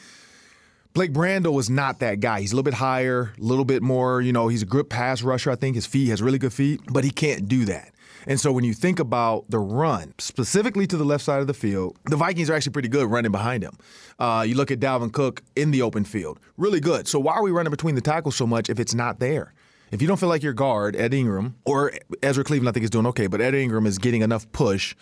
Blake 0.94 1.12
Brandel 1.12 1.52
was 1.52 1.68
not 1.68 1.98
that 1.98 2.20
guy. 2.20 2.40
He's 2.40 2.52
a 2.52 2.56
little 2.56 2.64
bit 2.64 2.72
higher, 2.72 3.34
a 3.38 3.42
little 3.42 3.66
bit 3.66 3.82
more, 3.82 4.22
you 4.22 4.32
know, 4.32 4.48
he's 4.48 4.62
a 4.62 4.64
good 4.64 4.88
pass 4.88 5.20
rusher, 5.20 5.50
I 5.50 5.56
think. 5.56 5.74
His 5.74 5.84
feet 5.84 6.08
has 6.08 6.22
really 6.22 6.38
good 6.38 6.54
feet, 6.54 6.80
but 6.90 7.04
he 7.04 7.10
can't 7.10 7.46
do 7.46 7.66
that. 7.66 7.92
And 8.26 8.40
so 8.40 8.50
when 8.50 8.64
you 8.64 8.72
think 8.72 9.00
about 9.00 9.44
the 9.50 9.58
run, 9.58 10.14
specifically 10.16 10.86
to 10.86 10.96
the 10.96 11.04
left 11.04 11.22
side 11.22 11.42
of 11.42 11.48
the 11.48 11.52
field, 11.52 11.98
the 12.06 12.16
Vikings 12.16 12.48
are 12.48 12.54
actually 12.54 12.72
pretty 12.72 12.88
good 12.88 13.10
running 13.10 13.30
behind 13.30 13.62
him. 13.62 13.76
Uh, 14.18 14.42
you 14.48 14.54
look 14.54 14.70
at 14.70 14.80
Dalvin 14.80 15.12
Cook 15.12 15.42
in 15.54 15.70
the 15.70 15.82
open 15.82 16.02
field, 16.02 16.40
really 16.56 16.80
good. 16.80 17.08
So 17.08 17.18
why 17.18 17.34
are 17.34 17.42
we 17.42 17.50
running 17.50 17.70
between 17.70 17.94
the 17.94 18.00
tackles 18.00 18.36
so 18.36 18.46
much 18.46 18.70
if 18.70 18.80
it's 18.80 18.94
not 18.94 19.20
there? 19.20 19.52
If 19.94 20.02
you 20.02 20.08
don't 20.08 20.18
feel 20.18 20.28
like 20.28 20.42
your 20.42 20.54
guard, 20.54 20.96
Ed 20.96 21.14
Ingram, 21.14 21.54
or 21.64 21.92
Ezra 22.20 22.42
Cleveland, 22.42 22.68
I 22.68 22.72
think 22.72 22.82
is 22.82 22.90
doing 22.90 23.06
okay, 23.06 23.28
but 23.28 23.40
Ed 23.40 23.54
Ingram 23.54 23.86
is 23.86 23.96
getting 23.96 24.22
enough 24.22 24.50
push, 24.50 24.96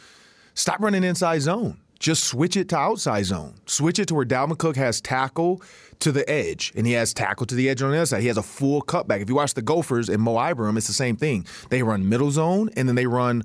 stop 0.52 0.80
running 0.80 1.02
inside 1.02 1.38
zone. 1.38 1.78
Just 1.98 2.24
switch 2.24 2.58
it 2.58 2.68
to 2.68 2.76
outside 2.76 3.24
zone. 3.24 3.54
Switch 3.64 3.98
it 3.98 4.08
to 4.08 4.14
where 4.14 4.26
Dalvin 4.26 4.58
Cook 4.58 4.76
has 4.76 5.00
tackle 5.00 5.62
to 6.00 6.12
the 6.12 6.28
edge, 6.28 6.74
and 6.76 6.86
he 6.86 6.92
has 6.92 7.14
tackle 7.14 7.46
to 7.46 7.54
the 7.54 7.70
edge 7.70 7.80
on 7.80 7.90
the 7.90 7.96
other 7.96 8.04
side. 8.04 8.20
He 8.20 8.26
has 8.26 8.36
a 8.36 8.42
full 8.42 8.82
cutback. 8.82 9.22
If 9.22 9.30
you 9.30 9.34
watch 9.34 9.54
the 9.54 9.62
Gophers 9.62 10.10
and 10.10 10.20
Mo 10.20 10.38
Ibrahim, 10.38 10.76
it's 10.76 10.88
the 10.88 10.92
same 10.92 11.16
thing. 11.16 11.46
They 11.70 11.82
run 11.82 12.06
middle 12.06 12.30
zone, 12.30 12.68
and 12.76 12.86
then 12.86 12.94
they 12.94 13.06
run 13.06 13.44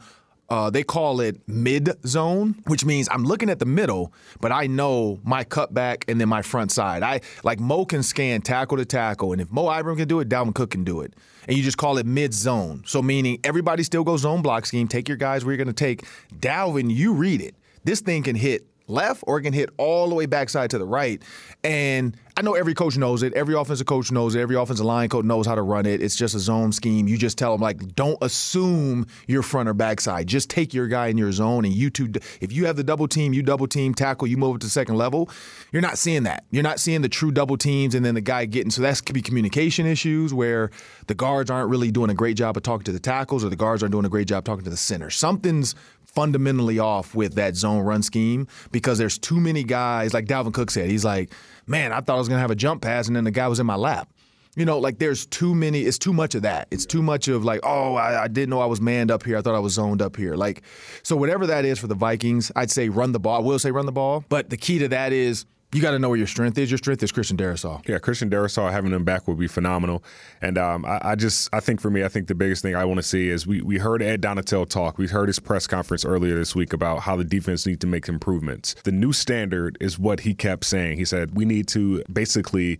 uh, 0.50 0.70
they 0.70 0.84
call 0.84 1.20
it 1.20 1.42
mid 1.48 1.90
zone, 2.06 2.56
which 2.68 2.86
means 2.86 3.10
I'm 3.12 3.24
looking 3.24 3.50
at 3.50 3.60
the 3.60 3.66
middle, 3.66 4.14
but 4.40 4.52
I 4.52 4.68
know 4.68 5.20
my 5.24 5.44
cutback 5.44 6.04
and 6.08 6.22
then 6.22 6.30
my 6.30 6.42
front 6.42 6.72
side. 6.72 7.04
I 7.04 7.22
like 7.44 7.60
Mo 7.60 7.86
can 7.86 8.04
scan 8.04 8.42
tackle 8.42 8.78
to 8.78 8.86
tackle, 8.86 9.34
and 9.34 9.42
if 9.42 9.52
Mo 9.52 9.70
Ibrahim 9.72 9.98
can 9.98 10.08
do 10.08 10.20
it, 10.20 10.30
Dalvin 10.30 10.56
Cook 10.56 10.72
can 10.72 10.84
do 10.84 11.02
it. 11.02 11.14
And 11.48 11.58
you 11.58 11.64
just 11.64 11.78
call 11.78 11.98
it 11.98 12.06
mid 12.06 12.34
zone. 12.34 12.84
So 12.86 13.02
meaning 13.02 13.40
everybody 13.44 13.84
still 13.84 14.04
goes 14.04 14.22
zone 14.22 14.42
block 14.42 14.66
scheme. 14.66 14.88
Take 14.88 15.08
your 15.08 15.18
guys 15.18 15.46
where 15.46 15.54
you're 15.54 15.64
going 15.64 15.74
to 15.74 15.86
take. 15.86 16.06
Dalvin, 16.34 16.94
you 16.94 17.14
read 17.14 17.42
it. 17.42 17.56
This 17.84 18.02
thing 18.02 18.24
can 18.24 18.36
hit 18.36 18.68
left 18.88 19.24
or 19.28 19.38
it 19.38 19.44
can 19.44 19.54
hit 19.54 19.70
all 19.78 20.10
the 20.10 20.16
way 20.16 20.26
backside 20.26 20.70
to 20.72 20.78
the 20.78 20.86
right. 20.86 21.22
And 21.64 22.16
I 22.38 22.44
know 22.44 22.54
every 22.54 22.76
coach 22.76 22.98
knows 22.98 23.24
it. 23.24 23.34
Every 23.34 23.56
offensive 23.56 23.88
coach 23.88 24.12
knows 24.12 24.36
it. 24.36 24.42
Every 24.42 24.56
offensive 24.56 24.86
line 24.86 25.10
coach 25.10 25.26
knows 25.26 25.48
how 25.48 25.56
to 25.56 25.64
run 25.64 25.88
it. 25.88 26.02
It's 26.04 26.16
just 26.16 26.36
a 26.36 26.40
zone 26.40 26.72
scheme. 26.72 27.08
You 27.08 27.18
just 27.18 27.38
tell 27.38 27.52
them 27.52 27.62
like, 27.62 27.96
don't 27.96 28.18
assume 28.22 29.08
your 29.28 29.42
front 29.42 29.68
or 29.68 29.74
backside. 29.74 30.28
Just 30.28 30.50
take 30.50 30.72
your 30.74 30.88
guy 30.88 31.08
in 31.08 31.18
your 31.18 31.32
zone, 31.32 31.66
and 31.66 31.74
you 31.74 31.90
two. 31.90 32.12
If 32.40 32.54
you 32.54 32.68
have 32.68 32.76
the 32.76 32.84
double 32.84 33.08
team, 33.08 33.34
you 33.34 33.42
double 33.42 33.68
team 33.68 33.96
tackle. 33.96 34.28
You 34.28 34.38
move 34.38 34.58
it 34.58 34.62
to 34.62 34.70
second 34.70 34.98
level. 34.98 35.32
You're 35.72 35.82
not 35.82 35.98
seeing 35.98 36.24
that. 36.24 36.46
You're 36.52 36.64
not 36.64 36.80
seeing 36.80 37.02
the 37.02 37.10
true 37.10 37.32
double 37.32 37.58
teams, 37.58 37.96
and 37.96 38.06
then 38.06 38.14
the 38.14 38.22
guy 38.22 38.46
getting. 38.46 38.70
So 38.70 38.84
that 38.84 39.04
could 39.04 39.16
be 39.16 39.24
communication 39.24 39.88
issues 39.88 40.32
where 40.32 40.70
the 41.08 41.16
guards 41.16 41.50
aren't 41.50 41.70
really 41.70 41.90
doing 41.90 42.12
a 42.12 42.16
great 42.16 42.38
job 42.38 42.56
of 42.56 42.62
talking 42.62 42.86
to 42.86 42.92
the 42.92 43.00
tackles, 43.00 43.44
or 43.44 43.50
the 43.50 43.56
guards 43.56 43.82
aren't 43.82 43.94
doing 43.94 44.06
a 44.06 44.10
great 44.10 44.28
job 44.28 44.46
talking 44.46 44.64
to 44.64 44.70
the 44.70 44.78
center. 44.78 45.10
Something's 45.10 45.74
fundamentally 46.18 46.80
off 46.80 47.14
with 47.14 47.36
that 47.36 47.56
zone 47.56 47.84
run 47.84 48.02
scheme 48.02 48.48
because 48.72 48.98
there's 48.98 49.20
too 49.20 49.40
many 49.40 49.64
guys, 49.64 50.16
like 50.16 50.26
Dalvin 50.26 50.52
Cook 50.52 50.72
said, 50.72 50.90
he's 50.90 51.06
like, 51.06 51.32
man, 51.68 51.94
I 51.94 52.02
thought 52.02 52.16
I 52.16 52.18
was 52.18 52.28
going 52.28 52.38
to 52.38 52.42
have 52.42 52.50
a 52.50 52.56
jump 52.56 52.82
pass 52.82 53.06
and 53.06 53.16
then 53.16 53.24
the 53.24 53.30
guy 53.30 53.48
was 53.48 53.60
in 53.60 53.68
my 53.68 53.76
lap. 53.76 54.10
You 54.56 54.66
know, 54.66 54.80
like 54.80 54.98
there's 54.98 55.28
too 55.28 55.54
many, 55.54 55.82
it's 55.82 56.00
too 56.00 56.14
much 56.14 56.34
of 56.34 56.42
that. 56.42 56.70
It's 56.72 56.88
too 56.88 57.04
much 57.04 57.28
of 57.28 57.46
like, 57.46 57.60
oh, 57.62 57.94
I, 57.94 58.24
I, 58.24 58.28
didn't 58.28 58.50
know 58.50 58.60
I 58.60 58.66
was 58.66 58.82
manned 58.82 59.12
up 59.12 59.22
here. 59.22 59.38
I 59.38 59.44
thought 59.44 59.54
I 59.54 59.60
was 59.60 59.74
zoned 59.74 60.02
up 60.02 60.16
here. 60.16 60.36
Like, 60.36 60.64
so 61.04 61.16
whatever 61.16 61.46
that 61.46 61.66
is 61.66 61.78
for 61.78 61.86
the 61.86 61.94
Vikings, 61.94 62.52
I'd 62.56 62.72
say 62.72 62.90
run 62.90 63.12
the 63.12 63.20
ball. 63.20 63.36
I 63.36 63.46
will 63.46 63.60
say 63.60 63.70
run 63.70 63.86
the 63.86 63.92
ball. 63.92 64.26
But 64.28 64.50
the 64.50 64.58
key 64.58 64.80
to 64.80 64.88
that 64.88 65.14
is 65.14 65.46
you 65.74 65.82
got 65.82 65.92
to 65.92 66.00
know 66.00 66.08
where 66.10 66.18
your 66.18 66.28
strength 66.28 66.58
is. 66.58 66.72
Your 66.72 66.78
strength 66.78 67.04
is 67.04 67.12
Christian 67.12 67.36
Darrisaw. 67.36 67.86
Yeah, 67.88 68.00
Christian 68.00 68.30
Darrisaw 68.30 68.72
having 68.72 68.94
him 68.94 69.04
back 69.04 69.28
would 69.28 69.38
be 69.38 69.48
phenomenal. 69.48 70.02
And 70.42 70.58
um, 70.58 70.86
I, 70.86 71.00
I, 71.04 71.16
just, 71.16 71.50
I 71.52 71.60
think 71.60 71.82
for 71.82 71.90
me, 71.90 72.06
I 72.06 72.08
think 72.08 72.28
the 72.28 72.36
biggest 72.36 72.62
thing 72.62 72.74
I 72.76 72.86
want 72.86 73.00
to 73.00 73.04
see 73.04 73.30
is 73.30 73.46
we 73.46 73.62
we 73.62 73.78
heard 73.78 74.02
Ed 74.02 74.22
Donatell 74.22 74.68
talk. 74.70 74.98
We 74.98 75.08
heard 75.08 75.28
his 75.28 75.40
press 75.40 75.68
conference 75.68 76.06
earlier 76.06 76.36
this 76.36 76.56
week 76.56 76.72
about 76.72 77.00
how 77.00 77.18
the 77.18 77.26
defense 77.26 77.66
needs 77.66 77.80
to 77.80 77.88
make 77.88 78.08
improvements. 78.08 78.76
The 78.84 78.94
new 78.94 79.12
standard 79.12 79.78
is 79.82 80.00
what 80.00 80.22
he 80.22 80.34
kept 80.34 80.64
saying. 80.64 80.98
He 80.98 81.06
said 81.06 81.36
we 81.36 81.44
need 81.44 81.68
to 81.70 82.02
basically 82.12 82.80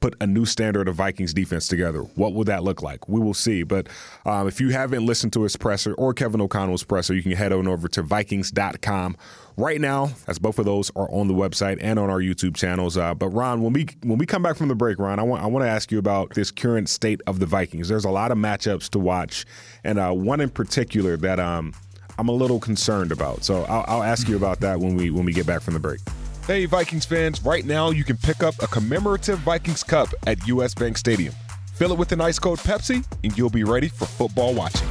put 0.00 0.14
a 0.20 0.26
new 0.26 0.44
standard 0.44 0.88
of 0.88 0.94
Vikings 0.94 1.32
defense 1.32 1.68
together. 1.68 2.00
What 2.00 2.34
will 2.34 2.44
that 2.44 2.62
look 2.62 2.82
like? 2.82 3.08
We 3.08 3.20
will 3.20 3.34
see. 3.34 3.62
But 3.62 3.88
um, 4.24 4.46
if 4.46 4.60
you 4.60 4.70
haven't 4.70 5.04
listened 5.04 5.32
to 5.34 5.42
his 5.42 5.56
presser 5.56 5.94
or 5.94 6.12
Kevin 6.14 6.40
O'Connell's 6.40 6.84
presser, 6.84 7.14
you 7.14 7.22
can 7.22 7.32
head 7.32 7.52
on 7.52 7.66
over 7.66 7.88
to 7.88 8.02
Vikings.com 8.02 9.16
right 9.56 9.80
now, 9.80 10.10
as 10.26 10.38
both 10.38 10.58
of 10.58 10.64
those 10.64 10.90
are 10.96 11.10
on 11.10 11.28
the 11.28 11.34
website 11.34 11.78
and 11.80 11.98
on 11.98 12.10
our 12.10 12.20
YouTube 12.20 12.54
channels. 12.54 12.96
Uh, 12.96 13.14
but 13.14 13.28
Ron, 13.28 13.62
when 13.62 13.72
we 13.72 13.86
when 14.02 14.18
we 14.18 14.26
come 14.26 14.42
back 14.42 14.56
from 14.56 14.68
the 14.68 14.74
break, 14.74 14.98
Ron, 14.98 15.18
I 15.18 15.22
want 15.22 15.42
I 15.42 15.46
want 15.46 15.64
to 15.64 15.68
ask 15.68 15.90
you 15.90 15.98
about 15.98 16.34
this 16.34 16.50
current 16.50 16.88
state 16.88 17.20
of 17.26 17.38
the 17.38 17.46
Vikings. 17.46 17.88
There's 17.88 18.04
a 18.04 18.10
lot 18.10 18.30
of 18.30 18.38
matchups 18.38 18.90
to 18.90 18.98
watch, 18.98 19.46
and 19.84 19.98
uh, 19.98 20.12
one 20.12 20.40
in 20.40 20.50
particular 20.50 21.16
that 21.18 21.40
um, 21.40 21.72
I'm 22.18 22.28
a 22.28 22.32
little 22.32 22.60
concerned 22.60 23.12
about. 23.12 23.44
So 23.44 23.64
I'll, 23.64 23.84
I'll 23.88 24.02
ask 24.02 24.28
you 24.28 24.36
about 24.36 24.60
that 24.60 24.78
when 24.78 24.96
we 24.96 25.10
when 25.10 25.24
we 25.24 25.32
get 25.32 25.46
back 25.46 25.62
from 25.62 25.74
the 25.74 25.80
break. 25.80 26.00
Hey, 26.46 26.64
Vikings 26.64 27.04
fans, 27.04 27.42
right 27.42 27.66
now 27.66 27.90
you 27.90 28.04
can 28.04 28.16
pick 28.16 28.44
up 28.44 28.54
a 28.62 28.68
commemorative 28.68 29.40
Vikings 29.40 29.82
Cup 29.82 30.10
at 30.28 30.46
US 30.46 30.74
Bank 30.76 30.96
Stadium. 30.96 31.34
Fill 31.74 31.90
it 31.90 31.98
with 31.98 32.12
an 32.12 32.20
ice 32.20 32.38
cold 32.38 32.60
Pepsi, 32.60 33.04
and 33.24 33.36
you'll 33.36 33.50
be 33.50 33.64
ready 33.64 33.88
for 33.88 34.04
football 34.04 34.54
watching. 34.54 34.86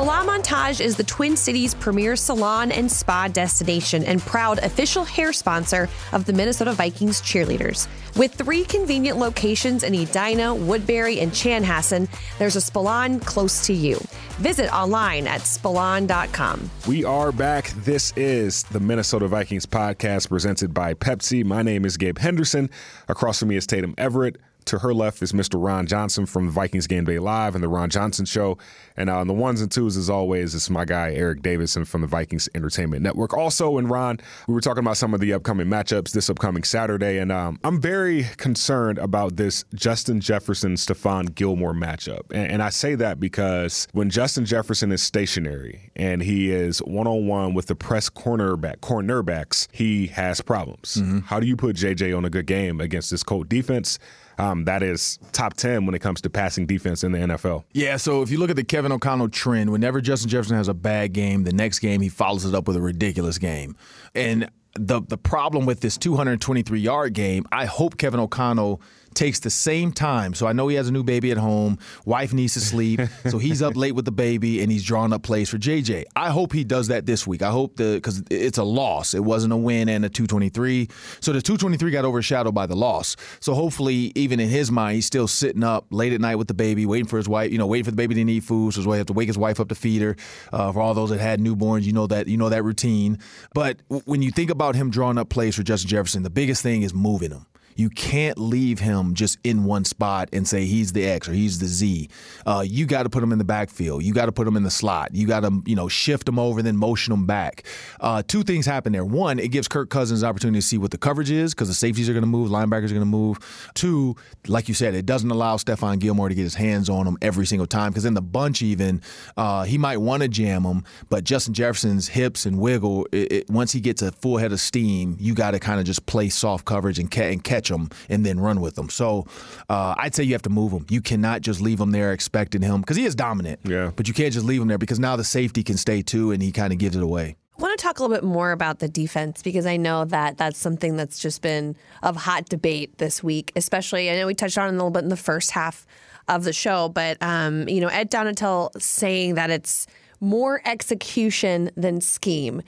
Spalon 0.00 0.24
Montage 0.24 0.80
is 0.80 0.96
the 0.96 1.04
Twin 1.04 1.36
Cities 1.36 1.74
premier 1.74 2.16
salon 2.16 2.72
and 2.72 2.90
spa 2.90 3.28
destination 3.28 4.02
and 4.04 4.18
proud 4.22 4.58
official 4.60 5.04
hair 5.04 5.30
sponsor 5.30 5.90
of 6.12 6.24
the 6.24 6.32
Minnesota 6.32 6.72
Vikings 6.72 7.20
cheerleaders. 7.20 7.86
With 8.16 8.32
three 8.32 8.64
convenient 8.64 9.18
locations 9.18 9.82
in 9.82 9.94
Edina, 9.94 10.54
Woodbury, 10.54 11.20
and 11.20 11.32
Chanhassen, 11.32 12.08
there's 12.38 12.56
a 12.56 12.60
Spalon 12.60 13.22
close 13.26 13.66
to 13.66 13.74
you. 13.74 14.00
Visit 14.38 14.74
online 14.74 15.26
at 15.26 15.42
spalon.com. 15.42 16.70
We 16.88 17.04
are 17.04 17.30
back. 17.30 17.68
This 17.84 18.14
is 18.16 18.62
the 18.62 18.80
Minnesota 18.80 19.28
Vikings 19.28 19.66
podcast 19.66 20.30
presented 20.30 20.72
by 20.72 20.94
Pepsi. 20.94 21.44
My 21.44 21.60
name 21.60 21.84
is 21.84 21.98
Gabe 21.98 22.16
Henderson. 22.16 22.70
Across 23.06 23.40
from 23.40 23.48
me 23.48 23.56
is 23.56 23.66
Tatum 23.66 23.94
Everett. 23.98 24.38
To 24.70 24.78
her 24.78 24.94
left 24.94 25.20
is 25.20 25.32
Mr. 25.32 25.60
Ron 25.60 25.88
Johnson 25.88 26.26
from 26.26 26.48
Vikings 26.48 26.86
Game 26.86 27.02
Day 27.02 27.18
Live 27.18 27.56
and 27.56 27.64
the 27.64 27.66
Ron 27.66 27.90
Johnson 27.90 28.24
Show. 28.24 28.56
And 28.96 29.10
uh, 29.10 29.18
on 29.18 29.26
the 29.26 29.34
ones 29.34 29.60
and 29.60 29.68
twos, 29.68 29.96
as 29.96 30.08
always, 30.08 30.54
it's 30.54 30.70
my 30.70 30.84
guy 30.84 31.12
Eric 31.12 31.42
Davidson 31.42 31.84
from 31.84 32.02
the 32.02 32.06
Vikings 32.06 32.48
Entertainment 32.54 33.02
Network. 33.02 33.34
Also, 33.34 33.78
and 33.78 33.90
Ron, 33.90 34.20
we 34.46 34.54
were 34.54 34.60
talking 34.60 34.84
about 34.84 34.96
some 34.96 35.12
of 35.12 35.18
the 35.18 35.32
upcoming 35.32 35.66
matchups 35.66 36.12
this 36.12 36.30
upcoming 36.30 36.62
Saturday, 36.62 37.18
and 37.18 37.32
um, 37.32 37.58
I'm 37.64 37.80
very 37.80 38.28
concerned 38.36 38.98
about 38.98 39.34
this 39.34 39.64
Justin 39.74 40.20
Jefferson 40.20 40.76
Stephon 40.76 41.34
Gilmore 41.34 41.74
matchup. 41.74 42.30
And, 42.30 42.52
and 42.52 42.62
I 42.62 42.70
say 42.70 42.94
that 42.94 43.18
because 43.18 43.88
when 43.90 44.08
Justin 44.08 44.44
Jefferson 44.44 44.92
is 44.92 45.02
stationary 45.02 45.90
and 45.96 46.22
he 46.22 46.52
is 46.52 46.78
one 46.78 47.08
on 47.08 47.26
one 47.26 47.54
with 47.54 47.66
the 47.66 47.74
press 47.74 48.08
cornerback 48.08 48.76
cornerbacks, 48.76 49.66
he 49.72 50.06
has 50.06 50.40
problems. 50.40 50.98
Mm-hmm. 50.98 51.18
How 51.20 51.40
do 51.40 51.48
you 51.48 51.56
put 51.56 51.74
JJ 51.74 52.16
on 52.16 52.24
a 52.24 52.30
good 52.30 52.46
game 52.46 52.80
against 52.80 53.10
this 53.10 53.24
Colt 53.24 53.48
defense? 53.48 53.98
Um, 54.38 54.64
that 54.64 54.82
is 54.82 55.18
top 55.32 55.54
10 55.54 55.86
when 55.86 55.94
it 55.94 56.00
comes 56.00 56.20
to 56.22 56.30
passing 56.30 56.66
defense 56.66 57.04
in 57.04 57.12
the 57.12 57.18
NFL. 57.18 57.64
Yeah, 57.72 57.96
so 57.96 58.22
if 58.22 58.30
you 58.30 58.38
look 58.38 58.50
at 58.50 58.56
the 58.56 58.64
Kevin 58.64 58.92
O'Connell 58.92 59.28
trend, 59.28 59.70
whenever 59.70 60.00
Justin 60.00 60.28
Jefferson 60.28 60.56
has 60.56 60.68
a 60.68 60.74
bad 60.74 61.12
game, 61.12 61.44
the 61.44 61.52
next 61.52 61.80
game 61.80 62.00
he 62.00 62.08
follows 62.08 62.44
it 62.44 62.54
up 62.54 62.66
with 62.66 62.76
a 62.76 62.80
ridiculous 62.80 63.38
game. 63.38 63.76
And 64.14 64.50
the 64.74 65.02
the 65.02 65.18
problem 65.18 65.66
with 65.66 65.80
this 65.80 65.96
223 65.96 66.80
yard 66.80 67.12
game, 67.12 67.44
I 67.50 67.66
hope 67.66 67.98
Kevin 67.98 68.20
O'Connell 68.20 68.80
takes 69.14 69.40
the 69.40 69.50
same 69.50 69.92
time. 69.92 70.34
So 70.34 70.46
I 70.46 70.52
know 70.52 70.68
he 70.68 70.76
has 70.76 70.88
a 70.88 70.92
new 70.92 71.02
baby 71.02 71.30
at 71.30 71.36
home. 71.36 71.78
Wife 72.04 72.32
needs 72.32 72.54
to 72.54 72.60
sleep. 72.60 73.00
so 73.28 73.38
he's 73.38 73.62
up 73.62 73.76
late 73.76 73.92
with 73.94 74.04
the 74.04 74.12
baby 74.12 74.62
and 74.62 74.70
he's 74.70 74.84
drawing 74.84 75.12
up 75.12 75.22
plays 75.22 75.48
for 75.48 75.58
JJ. 75.58 76.04
I 76.16 76.30
hope 76.30 76.52
he 76.52 76.64
does 76.64 76.88
that 76.88 77.06
this 77.06 77.26
week. 77.26 77.42
I 77.42 77.50
hope 77.50 77.76
the 77.76 77.94
because 77.94 78.22
it's 78.30 78.58
a 78.58 78.64
loss. 78.64 79.14
It 79.14 79.24
wasn't 79.24 79.52
a 79.52 79.56
win 79.56 79.88
and 79.88 80.04
a 80.04 80.08
223. 80.08 80.88
So 81.20 81.32
the 81.32 81.42
223 81.42 81.90
got 81.90 82.04
overshadowed 82.04 82.54
by 82.54 82.66
the 82.66 82.76
loss. 82.76 83.16
So 83.40 83.54
hopefully, 83.54 84.12
even 84.14 84.40
in 84.40 84.48
his 84.48 84.70
mind, 84.70 84.96
he's 84.96 85.06
still 85.06 85.28
sitting 85.28 85.64
up 85.64 85.86
late 85.90 86.12
at 86.12 86.20
night 86.20 86.36
with 86.36 86.48
the 86.48 86.54
baby, 86.54 86.86
waiting 86.86 87.06
for 87.06 87.16
his 87.16 87.28
wife. 87.28 87.52
You 87.52 87.58
know, 87.58 87.66
waiting 87.66 87.84
for 87.84 87.90
the 87.90 87.96
baby 87.96 88.14
to 88.14 88.24
need 88.24 88.44
food. 88.44 88.74
So 88.74 88.82
he 88.82 88.98
have 88.98 89.06
to 89.06 89.12
wake 89.12 89.28
his 89.28 89.38
wife 89.38 89.60
up 89.60 89.68
to 89.68 89.74
feed 89.74 90.02
her. 90.02 90.16
Uh, 90.52 90.72
for 90.72 90.80
all 90.80 90.94
those 90.94 91.10
that 91.10 91.20
had 91.20 91.40
newborns, 91.40 91.82
you 91.82 91.92
know 91.92 92.06
that 92.06 92.28
you 92.28 92.36
know 92.36 92.48
that 92.48 92.64
routine. 92.64 93.18
But 93.54 93.80
when 94.04 94.22
you 94.22 94.30
think 94.30 94.50
about 94.50 94.74
him 94.74 94.90
drawing 94.90 95.18
up 95.18 95.28
plays 95.28 95.56
for 95.56 95.62
Justin 95.62 95.88
Jefferson, 95.88 96.22
the 96.22 96.30
biggest 96.30 96.62
thing 96.62 96.82
is 96.82 96.94
moving 96.94 97.30
him. 97.30 97.46
You 97.76 97.90
can't 97.90 98.38
leave 98.38 98.78
him 98.78 99.14
just 99.14 99.38
in 99.44 99.64
one 99.64 99.84
spot 99.84 100.28
and 100.32 100.46
say 100.46 100.66
he's 100.66 100.92
the 100.92 101.06
X 101.06 101.28
or 101.28 101.32
he's 101.32 101.58
the 101.58 101.66
Z. 101.66 102.08
Uh, 102.46 102.64
you 102.66 102.86
got 102.86 103.04
to 103.04 103.10
put 103.10 103.22
him 103.22 103.32
in 103.32 103.38
the 103.38 103.44
backfield. 103.44 104.02
You 104.02 104.12
got 104.12 104.26
to 104.26 104.32
put 104.32 104.46
him 104.46 104.56
in 104.56 104.62
the 104.62 104.70
slot. 104.70 105.14
You 105.14 105.26
got 105.26 105.40
to 105.40 105.62
you 105.66 105.76
know 105.76 105.88
shift 105.88 106.28
him 106.28 106.38
over 106.38 106.60
and 106.60 106.66
then 106.66 106.76
motion 106.76 107.12
him 107.12 107.26
back. 107.26 107.64
Uh, 108.00 108.22
two 108.26 108.42
things 108.42 108.66
happen 108.66 108.92
there. 108.92 109.04
One, 109.04 109.38
it 109.38 109.48
gives 109.48 109.68
Kirk 109.68 109.90
Cousins 109.90 110.24
opportunity 110.24 110.60
to 110.60 110.66
see 110.66 110.78
what 110.78 110.90
the 110.90 110.98
coverage 110.98 111.30
is 111.30 111.54
because 111.54 111.68
the 111.68 111.74
safeties 111.74 112.08
are 112.08 112.12
going 112.12 112.22
to 112.22 112.28
move, 112.28 112.50
linebackers 112.50 112.86
are 112.86 112.94
going 112.94 113.00
to 113.00 113.04
move. 113.04 113.38
Two, 113.74 114.16
like 114.46 114.68
you 114.68 114.74
said, 114.74 114.94
it 114.94 115.06
doesn't 115.06 115.30
allow 115.30 115.56
Stephon 115.56 115.98
Gilmore 115.98 116.28
to 116.28 116.34
get 116.34 116.42
his 116.42 116.54
hands 116.54 116.88
on 116.88 117.06
him 117.06 117.16
every 117.22 117.46
single 117.46 117.66
time 117.66 117.90
because 117.90 118.04
in 118.04 118.14
the 118.14 118.22
bunch 118.22 118.62
even 118.62 119.02
uh, 119.36 119.64
he 119.64 119.78
might 119.78 119.98
want 119.98 120.22
to 120.22 120.28
jam 120.28 120.64
him, 120.64 120.84
but 121.08 121.24
Justin 121.24 121.54
Jefferson's 121.54 122.08
hips 122.08 122.46
and 122.46 122.58
wiggle. 122.58 123.06
It, 123.12 123.32
it, 123.32 123.50
once 123.50 123.72
he 123.72 123.80
gets 123.80 124.02
a 124.02 124.12
full 124.12 124.38
head 124.38 124.52
of 124.52 124.60
steam, 124.60 125.16
you 125.20 125.34
got 125.34 125.52
to 125.52 125.58
kind 125.58 125.80
of 125.80 125.86
just 125.86 126.06
play 126.06 126.28
soft 126.28 126.64
coverage 126.64 126.98
and, 126.98 127.10
ca- 127.10 127.30
and 127.30 127.42
catch 127.42 127.59
them 127.68 127.88
and 128.08 128.24
then 128.24 128.40
run 128.40 128.60
with 128.60 128.74
them. 128.74 128.88
So 128.88 129.26
uh, 129.68 129.94
I'd 129.98 130.14
say 130.14 130.24
you 130.24 130.32
have 130.32 130.42
to 130.42 130.50
move 130.50 130.72
him. 130.72 130.86
You 130.88 131.00
cannot 131.00 131.42
just 131.42 131.60
leave 131.60 131.80
him 131.80 131.92
there 131.92 132.12
expecting 132.12 132.62
him 132.62 132.80
because 132.80 132.96
he 132.96 133.04
is 133.04 133.14
dominant. 133.14 133.60
Yeah. 133.64 133.90
But 133.94 134.08
you 134.08 134.14
can't 134.14 134.32
just 134.32 134.46
leave 134.46 134.60
him 134.60 134.68
there 134.68 134.78
because 134.78 134.98
now 134.98 135.16
the 135.16 135.24
safety 135.24 135.62
can 135.62 135.76
stay 135.76 136.02
too, 136.02 136.32
and 136.32 136.42
he 136.42 136.52
kind 136.52 136.72
of 136.72 136.78
gives 136.78 136.96
it 136.96 137.02
away. 137.02 137.36
I 137.58 137.62
want 137.62 137.78
to 137.78 137.82
talk 137.82 137.98
a 137.98 138.02
little 138.02 138.16
bit 138.16 138.24
more 138.24 138.52
about 138.52 138.78
the 138.78 138.88
defense 138.88 139.42
because 139.42 139.66
I 139.66 139.76
know 139.76 140.06
that 140.06 140.38
that's 140.38 140.56
something 140.56 140.96
that's 140.96 141.18
just 141.18 141.42
been 141.42 141.76
of 142.02 142.16
hot 142.16 142.46
debate 142.46 142.96
this 142.96 143.22
week, 143.22 143.52
especially. 143.54 144.10
I 144.10 144.16
know 144.16 144.26
we 144.26 144.34
touched 144.34 144.56
on 144.56 144.66
it 144.66 144.70
a 144.70 144.72
little 144.72 144.90
bit 144.90 145.02
in 145.02 145.10
the 145.10 145.16
first 145.16 145.50
half 145.50 145.86
of 146.26 146.44
the 146.44 146.54
show, 146.54 146.88
but 146.88 147.18
um, 147.20 147.68
you 147.68 147.82
know, 147.82 147.88
Ed 147.88 148.10
Donatell 148.10 148.80
saying 148.80 149.34
that 149.34 149.50
it's 149.50 149.86
more 150.20 150.62
execution 150.64 151.70
than 151.76 152.00
scheme 152.00 152.62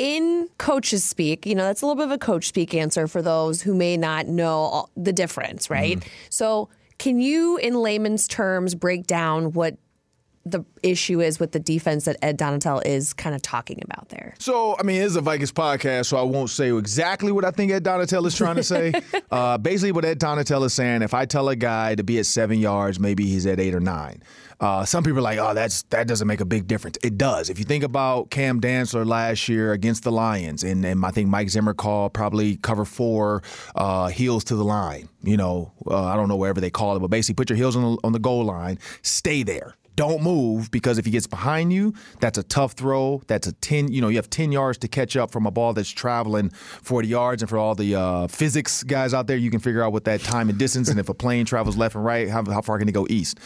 in 0.00 0.48
coaches 0.56 1.04
speak, 1.04 1.44
you 1.44 1.54
know, 1.54 1.64
that's 1.64 1.82
a 1.82 1.86
little 1.86 1.94
bit 1.94 2.06
of 2.06 2.10
a 2.10 2.16
coach 2.16 2.48
speak 2.48 2.72
answer 2.72 3.06
for 3.06 3.20
those 3.20 3.60
who 3.60 3.74
may 3.74 3.98
not 3.98 4.26
know 4.26 4.86
the 4.96 5.12
difference, 5.12 5.68
right? 5.68 6.00
Mm. 6.00 6.08
So, 6.30 6.70
can 6.96 7.20
you, 7.20 7.58
in 7.58 7.74
layman's 7.74 8.26
terms, 8.26 8.74
break 8.74 9.06
down 9.06 9.52
what 9.52 9.76
the 10.44 10.64
issue 10.82 11.20
is 11.20 11.38
with 11.38 11.52
the 11.52 11.60
defense 11.60 12.06
that 12.06 12.16
Ed 12.22 12.38
Donatell 12.38 12.84
is 12.86 13.12
kind 13.12 13.34
of 13.34 13.42
talking 13.42 13.80
about 13.84 14.08
there. 14.08 14.34
So, 14.38 14.76
I 14.78 14.82
mean, 14.82 15.02
it's 15.02 15.14
a 15.14 15.20
Vikings 15.20 15.52
podcast, 15.52 16.06
so 16.06 16.16
I 16.16 16.22
won't 16.22 16.50
say 16.50 16.72
exactly 16.74 17.30
what 17.30 17.44
I 17.44 17.50
think 17.50 17.72
Ed 17.72 17.84
Donatell 17.84 18.26
is 18.26 18.34
trying 18.34 18.56
to 18.56 18.62
say. 18.62 18.92
uh, 19.30 19.58
basically, 19.58 19.92
what 19.92 20.04
Ed 20.04 20.18
Donatell 20.18 20.64
is 20.64 20.72
saying, 20.72 21.02
if 21.02 21.12
I 21.12 21.26
tell 21.26 21.48
a 21.50 21.56
guy 21.56 21.94
to 21.94 22.02
be 22.02 22.18
at 22.18 22.26
seven 22.26 22.58
yards, 22.58 22.98
maybe 22.98 23.26
he's 23.26 23.46
at 23.46 23.60
eight 23.60 23.74
or 23.74 23.80
nine. 23.80 24.22
Uh, 24.60 24.84
some 24.84 25.02
people 25.02 25.18
are 25.18 25.22
like, 25.22 25.38
oh, 25.38 25.54
that's 25.54 25.82
that 25.84 26.06
doesn't 26.06 26.28
make 26.28 26.40
a 26.40 26.44
big 26.44 26.66
difference. 26.66 26.98
It 27.02 27.16
does. 27.16 27.48
If 27.48 27.58
you 27.58 27.64
think 27.64 27.82
about 27.82 28.30
Cam 28.30 28.60
Dantzler 28.60 29.06
last 29.06 29.48
year 29.48 29.72
against 29.72 30.04
the 30.04 30.12
Lions, 30.12 30.62
and, 30.64 30.84
and 30.84 31.04
I 31.04 31.10
think 31.10 31.30
Mike 31.30 31.48
Zimmer 31.48 31.72
called 31.72 32.12
probably 32.12 32.56
cover 32.56 32.84
four 32.84 33.42
uh, 33.74 34.08
heels 34.08 34.44
to 34.44 34.56
the 34.56 34.64
line. 34.64 35.08
You 35.22 35.38
know, 35.38 35.72
uh, 35.86 36.04
I 36.04 36.16
don't 36.16 36.28
know 36.28 36.36
wherever 36.36 36.60
they 36.60 36.70
call 36.70 36.94
it, 36.96 37.00
but 37.00 37.08
basically 37.08 37.36
put 37.36 37.48
your 37.48 37.56
heels 37.56 37.74
on 37.74 37.82
the, 37.82 37.98
on 38.04 38.12
the 38.12 38.18
goal 38.18 38.44
line, 38.44 38.78
stay 39.00 39.42
there 39.42 39.76
don't 40.00 40.22
move 40.22 40.70
because 40.70 40.96
if 40.96 41.04
he 41.04 41.10
gets 41.10 41.26
behind 41.26 41.74
you, 41.74 41.92
that's 42.20 42.38
a 42.38 42.42
tough 42.42 42.72
throw. 42.72 43.20
That's 43.26 43.46
a 43.46 43.52
10, 43.52 43.92
you 43.92 44.00
know, 44.00 44.08
you 44.08 44.16
have 44.16 44.30
10 44.30 44.50
yards 44.50 44.78
to 44.78 44.88
catch 44.88 45.14
up 45.14 45.30
from 45.30 45.44
a 45.44 45.50
ball 45.50 45.74
that's 45.74 45.90
traveling 45.90 46.48
40 46.48 47.06
yards. 47.06 47.42
And 47.42 47.50
for 47.50 47.58
all 47.58 47.74
the 47.74 47.96
uh, 47.96 48.26
physics 48.26 48.82
guys 48.82 49.12
out 49.12 49.26
there, 49.26 49.36
you 49.36 49.50
can 49.50 49.60
figure 49.60 49.82
out 49.82 49.92
what 49.92 50.04
that 50.04 50.22
time 50.22 50.48
and 50.48 50.58
distance 50.58 50.88
and 50.88 50.98
if 50.98 51.10
a 51.10 51.14
plane 51.14 51.44
travels 51.44 51.76
left 51.76 51.96
and 51.96 52.02
right, 52.02 52.30
how, 52.30 52.42
how 52.50 52.62
far 52.62 52.78
can 52.78 52.88
it 52.88 52.92
go 52.92 53.06
east? 53.10 53.38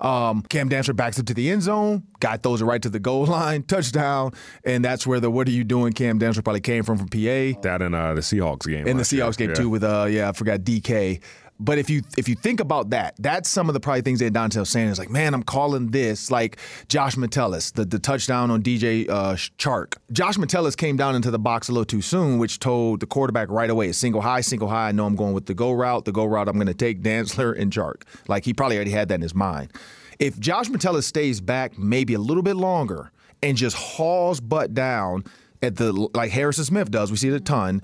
Um, 0.00 0.42
Cam 0.48 0.70
Dantzler 0.70 0.96
backs 0.96 1.18
up 1.18 1.26
to 1.26 1.34
the 1.34 1.50
end 1.50 1.62
zone. 1.62 2.04
Guy 2.20 2.38
throws 2.38 2.62
it 2.62 2.64
right 2.64 2.80
to 2.80 2.88
the 2.88 3.00
goal 3.00 3.26
line, 3.36 3.64
touchdown, 3.64 4.32
and 4.64 4.82
that's 4.84 5.06
where 5.06 5.18
the 5.18 5.28
"What 5.28 5.48
are 5.48 5.50
you 5.50 5.64
doing?" 5.64 5.92
Cam 5.92 6.20
Dantzler 6.20 6.44
probably 6.44 6.60
came 6.60 6.84
from 6.84 6.98
from 6.98 7.08
PA. 7.08 7.60
That 7.62 7.82
in 7.82 7.94
uh, 7.94 8.14
the 8.14 8.20
Seahawks 8.20 8.68
game. 8.68 8.86
In 8.86 8.96
the 8.96 9.02
Seahawks 9.02 9.40
year. 9.40 9.48
game 9.48 9.56
yeah. 9.56 9.62
too, 9.62 9.68
with 9.68 9.82
uh, 9.82 10.06
yeah, 10.08 10.28
I 10.28 10.32
forgot 10.32 10.60
DK. 10.60 11.20
But 11.60 11.78
if 11.78 11.90
you 11.90 12.02
if 12.16 12.28
you 12.28 12.36
think 12.36 12.60
about 12.60 12.90
that, 12.90 13.14
that's 13.18 13.48
some 13.48 13.68
of 13.68 13.74
the 13.74 13.80
probably 13.80 14.02
things 14.02 14.20
that 14.20 14.32
Donatell's 14.32 14.70
saying 14.70 14.88
is 14.88 14.98
like, 14.98 15.10
man, 15.10 15.34
I'm 15.34 15.42
calling 15.42 15.90
this 15.90 16.30
like 16.30 16.58
Josh 16.88 17.16
Metellus, 17.16 17.72
the, 17.72 17.84
the 17.84 17.98
touchdown 17.98 18.50
on 18.50 18.62
DJ 18.62 19.08
uh, 19.08 19.34
Chark. 19.58 19.94
Josh 20.12 20.38
Metellus 20.38 20.76
came 20.76 20.96
down 20.96 21.16
into 21.16 21.30
the 21.30 21.38
box 21.38 21.68
a 21.68 21.72
little 21.72 21.84
too 21.84 22.02
soon, 22.02 22.38
which 22.38 22.60
told 22.60 23.00
the 23.00 23.06
quarterback 23.06 23.50
right 23.50 23.70
away, 23.70 23.90
single 23.90 24.20
high, 24.20 24.40
single 24.40 24.68
high. 24.68 24.88
I 24.88 24.92
know 24.92 25.06
I'm 25.06 25.16
going 25.16 25.34
with 25.34 25.46
the 25.46 25.54
go 25.54 25.72
route. 25.72 26.04
The 26.04 26.12
go 26.12 26.24
route 26.24 26.48
I'm 26.48 26.54
going 26.54 26.68
to 26.68 26.74
take 26.74 27.02
Dantzler 27.02 27.58
and 27.58 27.72
Chark. 27.72 28.02
Like 28.28 28.44
he 28.44 28.54
probably 28.54 28.76
already 28.76 28.92
had 28.92 29.08
that 29.08 29.16
in 29.16 29.22
his 29.22 29.34
mind. 29.34 29.72
If 30.20 30.38
Josh 30.38 30.68
Metellus 30.68 31.06
stays 31.06 31.40
back 31.40 31.76
maybe 31.76 32.14
a 32.14 32.18
little 32.20 32.42
bit 32.42 32.56
longer 32.56 33.10
and 33.42 33.56
just 33.56 33.76
hauls 33.76 34.40
butt 34.40 34.74
down 34.74 35.24
at 35.60 35.74
the 35.74 35.92
like 36.14 36.30
Harrison 36.30 36.64
Smith 36.64 36.90
does, 36.90 37.10
we 37.10 37.16
see 37.16 37.28
it 37.28 37.34
a 37.34 37.40
ton 37.40 37.82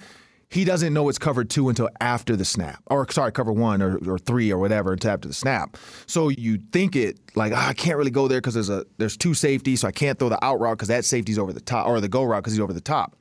he 0.55 0.65
doesn't 0.65 0.95
know 0.95 1.09
it's 1.09 1.19
covered 1.19 1.51
two 1.51 1.69
until 1.69 1.89
after 2.01 2.37
the 2.37 2.45
snap, 2.45 2.81
or 2.87 3.11
sorry, 3.11 3.33
cover 3.33 3.53
one 3.53 3.83
or, 3.83 3.99
or 4.09 4.19
three 4.21 4.53
or 4.53 4.59
whatever 4.59 4.93
until 4.93 5.11
after 5.11 5.27
the 5.27 5.35
snap. 5.35 5.77
So 6.07 6.29
you 6.29 6.61
think 6.71 6.95
it 6.95 7.19
like 7.35 7.53
oh, 7.53 7.57
I 7.57 7.75
can't 7.75 7.99
really 7.99 8.13
go 8.13 8.29
there 8.29 8.39
because 8.41 8.55
there's 8.55 8.71
a 8.71 8.87
there's 8.99 9.17
two 9.17 9.35
safeties, 9.35 9.81
so 9.81 9.89
I 9.89 9.91
can't 9.91 10.17
throw 10.17 10.29
the 10.29 10.43
out 10.45 10.61
route 10.61 10.79
because 10.79 10.89
that 10.89 11.05
safety's 11.05 11.41
over 11.41 11.53
the 11.53 11.61
top, 11.61 11.89
or 11.89 12.01
the 12.01 12.09
go 12.09 12.23
route 12.23 12.45
because 12.45 12.53
he's 12.53 12.61
over 12.61 12.73
the 12.73 12.81
top. 12.81 13.17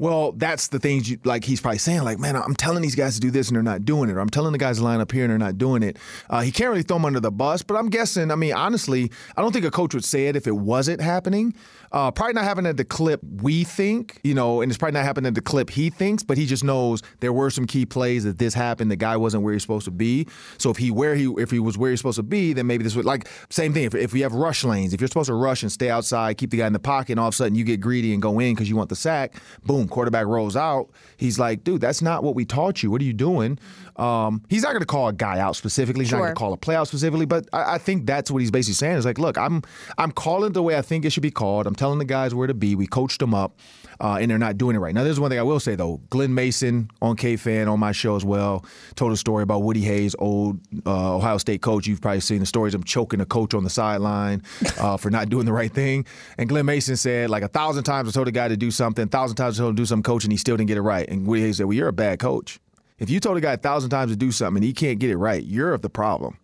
Well, 0.00 0.32
that's 0.32 0.68
the 0.68 0.78
things 0.78 1.10
you 1.10 1.18
like. 1.24 1.44
He's 1.44 1.60
probably 1.60 1.76
saying 1.76 2.04
like, 2.04 2.18
"Man, 2.18 2.34
I'm 2.34 2.54
telling 2.54 2.80
these 2.80 2.94
guys 2.94 3.16
to 3.16 3.20
do 3.20 3.30
this 3.30 3.48
and 3.48 3.56
they're 3.56 3.62
not 3.62 3.84
doing 3.84 4.08
it," 4.08 4.14
or 4.14 4.20
"I'm 4.20 4.30
telling 4.30 4.52
the 4.52 4.58
guys 4.58 4.78
to 4.78 4.82
line 4.82 4.98
up 4.98 5.12
here 5.12 5.24
and 5.24 5.30
they're 5.30 5.38
not 5.38 5.58
doing 5.58 5.82
it." 5.82 5.98
Uh, 6.30 6.40
he 6.40 6.50
can't 6.50 6.70
really 6.70 6.82
throw 6.82 6.96
them 6.96 7.04
under 7.04 7.20
the 7.20 7.30
bus, 7.30 7.60
but 7.60 7.76
I'm 7.76 7.90
guessing. 7.90 8.30
I 8.30 8.34
mean, 8.34 8.54
honestly, 8.54 9.12
I 9.36 9.42
don't 9.42 9.52
think 9.52 9.66
a 9.66 9.70
coach 9.70 9.92
would 9.92 10.06
say 10.06 10.28
it 10.28 10.36
if 10.36 10.46
it 10.46 10.56
wasn't 10.56 11.02
happening. 11.02 11.52
Uh, 11.92 12.10
probably 12.10 12.32
not 12.32 12.44
happening 12.44 12.70
at 12.70 12.76
the 12.76 12.84
clip 12.84 13.20
we 13.42 13.64
think, 13.64 14.20
you 14.22 14.32
know, 14.32 14.62
and 14.62 14.70
it's 14.70 14.78
probably 14.78 14.94
not 14.94 15.04
happening 15.04 15.26
at 15.26 15.34
the 15.34 15.40
clip 15.42 15.68
he 15.68 15.90
thinks, 15.90 16.22
but 16.22 16.38
he 16.38 16.46
just 16.46 16.62
knows 16.62 17.02
there 17.18 17.32
were 17.32 17.50
some 17.50 17.66
key 17.66 17.84
plays 17.84 18.24
that 18.24 18.38
this 18.38 18.54
happened. 18.54 18.90
The 18.90 18.96
guy 18.96 19.16
wasn't 19.16 19.42
where 19.42 19.52
he's 19.52 19.62
supposed 19.62 19.86
to 19.86 19.90
be. 19.90 20.26
So 20.56 20.70
if 20.70 20.78
he 20.78 20.90
where 20.90 21.14
he 21.14 21.30
if 21.36 21.50
he 21.50 21.58
was 21.58 21.76
where 21.76 21.90
he's 21.90 22.00
supposed 22.00 22.16
to 22.16 22.22
be, 22.22 22.54
then 22.54 22.66
maybe 22.66 22.84
this 22.84 22.96
would 22.96 23.04
like 23.04 23.28
same 23.50 23.74
thing. 23.74 23.84
If, 23.84 23.94
if 23.94 24.12
we 24.14 24.20
have 24.20 24.32
rush 24.32 24.64
lanes, 24.64 24.94
if 24.94 25.00
you're 25.00 25.08
supposed 25.08 25.28
to 25.28 25.34
rush 25.34 25.62
and 25.62 25.70
stay 25.70 25.90
outside, 25.90 26.38
keep 26.38 26.50
the 26.50 26.56
guy 26.56 26.66
in 26.66 26.72
the 26.72 26.78
pocket, 26.78 27.12
and 27.12 27.20
all 27.20 27.28
of 27.28 27.34
a 27.34 27.36
sudden 27.36 27.54
you 27.54 27.64
get 27.64 27.80
greedy 27.82 28.14
and 28.14 28.22
go 28.22 28.38
in 28.38 28.54
because 28.54 28.70
you 28.70 28.76
want 28.76 28.88
the 28.88 28.96
sack, 28.96 29.34
boom, 29.66 29.89
quarterback 29.90 30.26
rolls 30.26 30.56
out 30.56 30.90
he's 31.20 31.38
like, 31.38 31.62
dude, 31.62 31.80
that's 31.80 32.02
not 32.02 32.24
what 32.24 32.34
we 32.34 32.44
taught 32.44 32.82
you. 32.82 32.90
What 32.90 33.00
are 33.00 33.04
you 33.04 33.12
doing? 33.12 33.58
Um, 33.96 34.42
he's 34.48 34.62
not 34.62 34.70
going 34.70 34.80
to 34.80 34.86
call 34.86 35.08
a 35.08 35.12
guy 35.12 35.38
out 35.38 35.54
specifically. 35.54 36.04
He's 36.04 36.08
sure. 36.08 36.18
not 36.18 36.24
going 36.24 36.34
to 36.34 36.38
call 36.38 36.52
a 36.54 36.56
play 36.56 36.74
out 36.74 36.88
specifically. 36.88 37.26
But 37.26 37.48
I, 37.52 37.74
I, 37.74 37.78
think 37.78 38.06
that's 38.06 38.30
what 38.30 38.38
he's 38.40 38.50
basically 38.50 38.74
saying. 38.74 38.96
Is 38.96 39.04
like, 39.04 39.18
look, 39.18 39.36
I'm 39.36 39.62
I'm 39.98 40.10
calling 40.10 40.52
the 40.52 40.62
way 40.62 40.76
I 40.76 40.82
think 40.82 41.04
it 41.04 41.10
should 41.10 41.22
be 41.22 41.30
called. 41.30 41.66
I'm 41.66 41.74
telling 41.74 41.98
the 41.98 42.06
guys 42.06 42.34
where 42.34 42.46
to 42.46 42.54
be. 42.54 42.74
We 42.74 42.86
coached 42.86 43.20
them 43.20 43.34
up, 43.34 43.58
uh, 44.00 44.18
and 44.20 44.30
they're 44.30 44.38
not 44.38 44.56
doing 44.58 44.74
it 44.74 44.78
right. 44.78 44.94
Now, 44.94 45.04
there's 45.04 45.20
one 45.20 45.30
thing 45.30 45.38
I 45.38 45.42
will 45.42 45.60
say 45.60 45.74
though. 45.74 46.00
Glen 46.10 46.34
Mason 46.34 46.90
on 47.02 47.16
KFan 47.16 47.70
on 47.70 47.78
my 47.78 47.92
show 47.92 48.16
as 48.16 48.24
well 48.24 48.64
told 48.94 49.12
a 49.12 49.16
story 49.16 49.42
about 49.42 49.62
Woody 49.62 49.82
Hayes, 49.82 50.14
old 50.18 50.58
uh, 50.86 51.16
Ohio 51.16 51.38
State 51.38 51.62
coach. 51.62 51.86
You've 51.86 52.00
probably 52.00 52.20
seen 52.20 52.40
the 52.40 52.46
stories 52.46 52.74
of 52.74 52.80
him 52.80 52.84
choking 52.84 53.20
a 53.20 53.26
coach 53.26 53.54
on 53.54 53.64
the 53.64 53.70
sideline 53.70 54.42
uh, 54.78 54.96
for 54.96 55.10
not 55.10 55.28
doing 55.28 55.46
the 55.46 55.52
right 55.52 55.72
thing. 55.72 56.06
And 56.38 56.48
Glen 56.48 56.66
Mason 56.66 56.96
said 56.96 57.30
like 57.30 57.42
a 57.42 57.48
thousand 57.48 57.84
times 57.84 58.08
I 58.08 58.12
told 58.12 58.28
a 58.28 58.32
guy 58.32 58.48
to 58.48 58.56
do 58.56 58.70
something, 58.70 59.04
a 59.04 59.08
thousand 59.08 59.36
times 59.36 59.58
I 59.58 59.62
told 59.62 59.70
him 59.70 59.76
to 59.76 59.82
do 59.82 59.86
some 59.86 60.02
coach, 60.02 60.24
and 60.24 60.32
he 60.32 60.38
still 60.38 60.56
didn't 60.56 60.68
get 60.68 60.78
it 60.78 60.82
right. 60.82 61.08
And 61.08 61.26
Woody 61.26 61.42
Hayes 61.42 61.58
said, 61.58 61.66
well, 61.66 61.74
you're 61.74 61.88
a 61.88 61.92
bad 61.92 62.18
coach. 62.18 62.58
If 62.98 63.08
you 63.08 63.18
told 63.20 63.38
a 63.38 63.40
guy 63.40 63.54
a 63.54 63.56
thousand 63.56 63.90
times 63.90 64.12
to 64.12 64.16
do 64.16 64.30
something 64.30 64.58
and 64.58 64.64
he 64.64 64.72
can't 64.72 64.98
get 64.98 65.10
it 65.10 65.16
right, 65.16 65.42
you're 65.42 65.76
the 65.78 65.88
problem. 65.90 66.36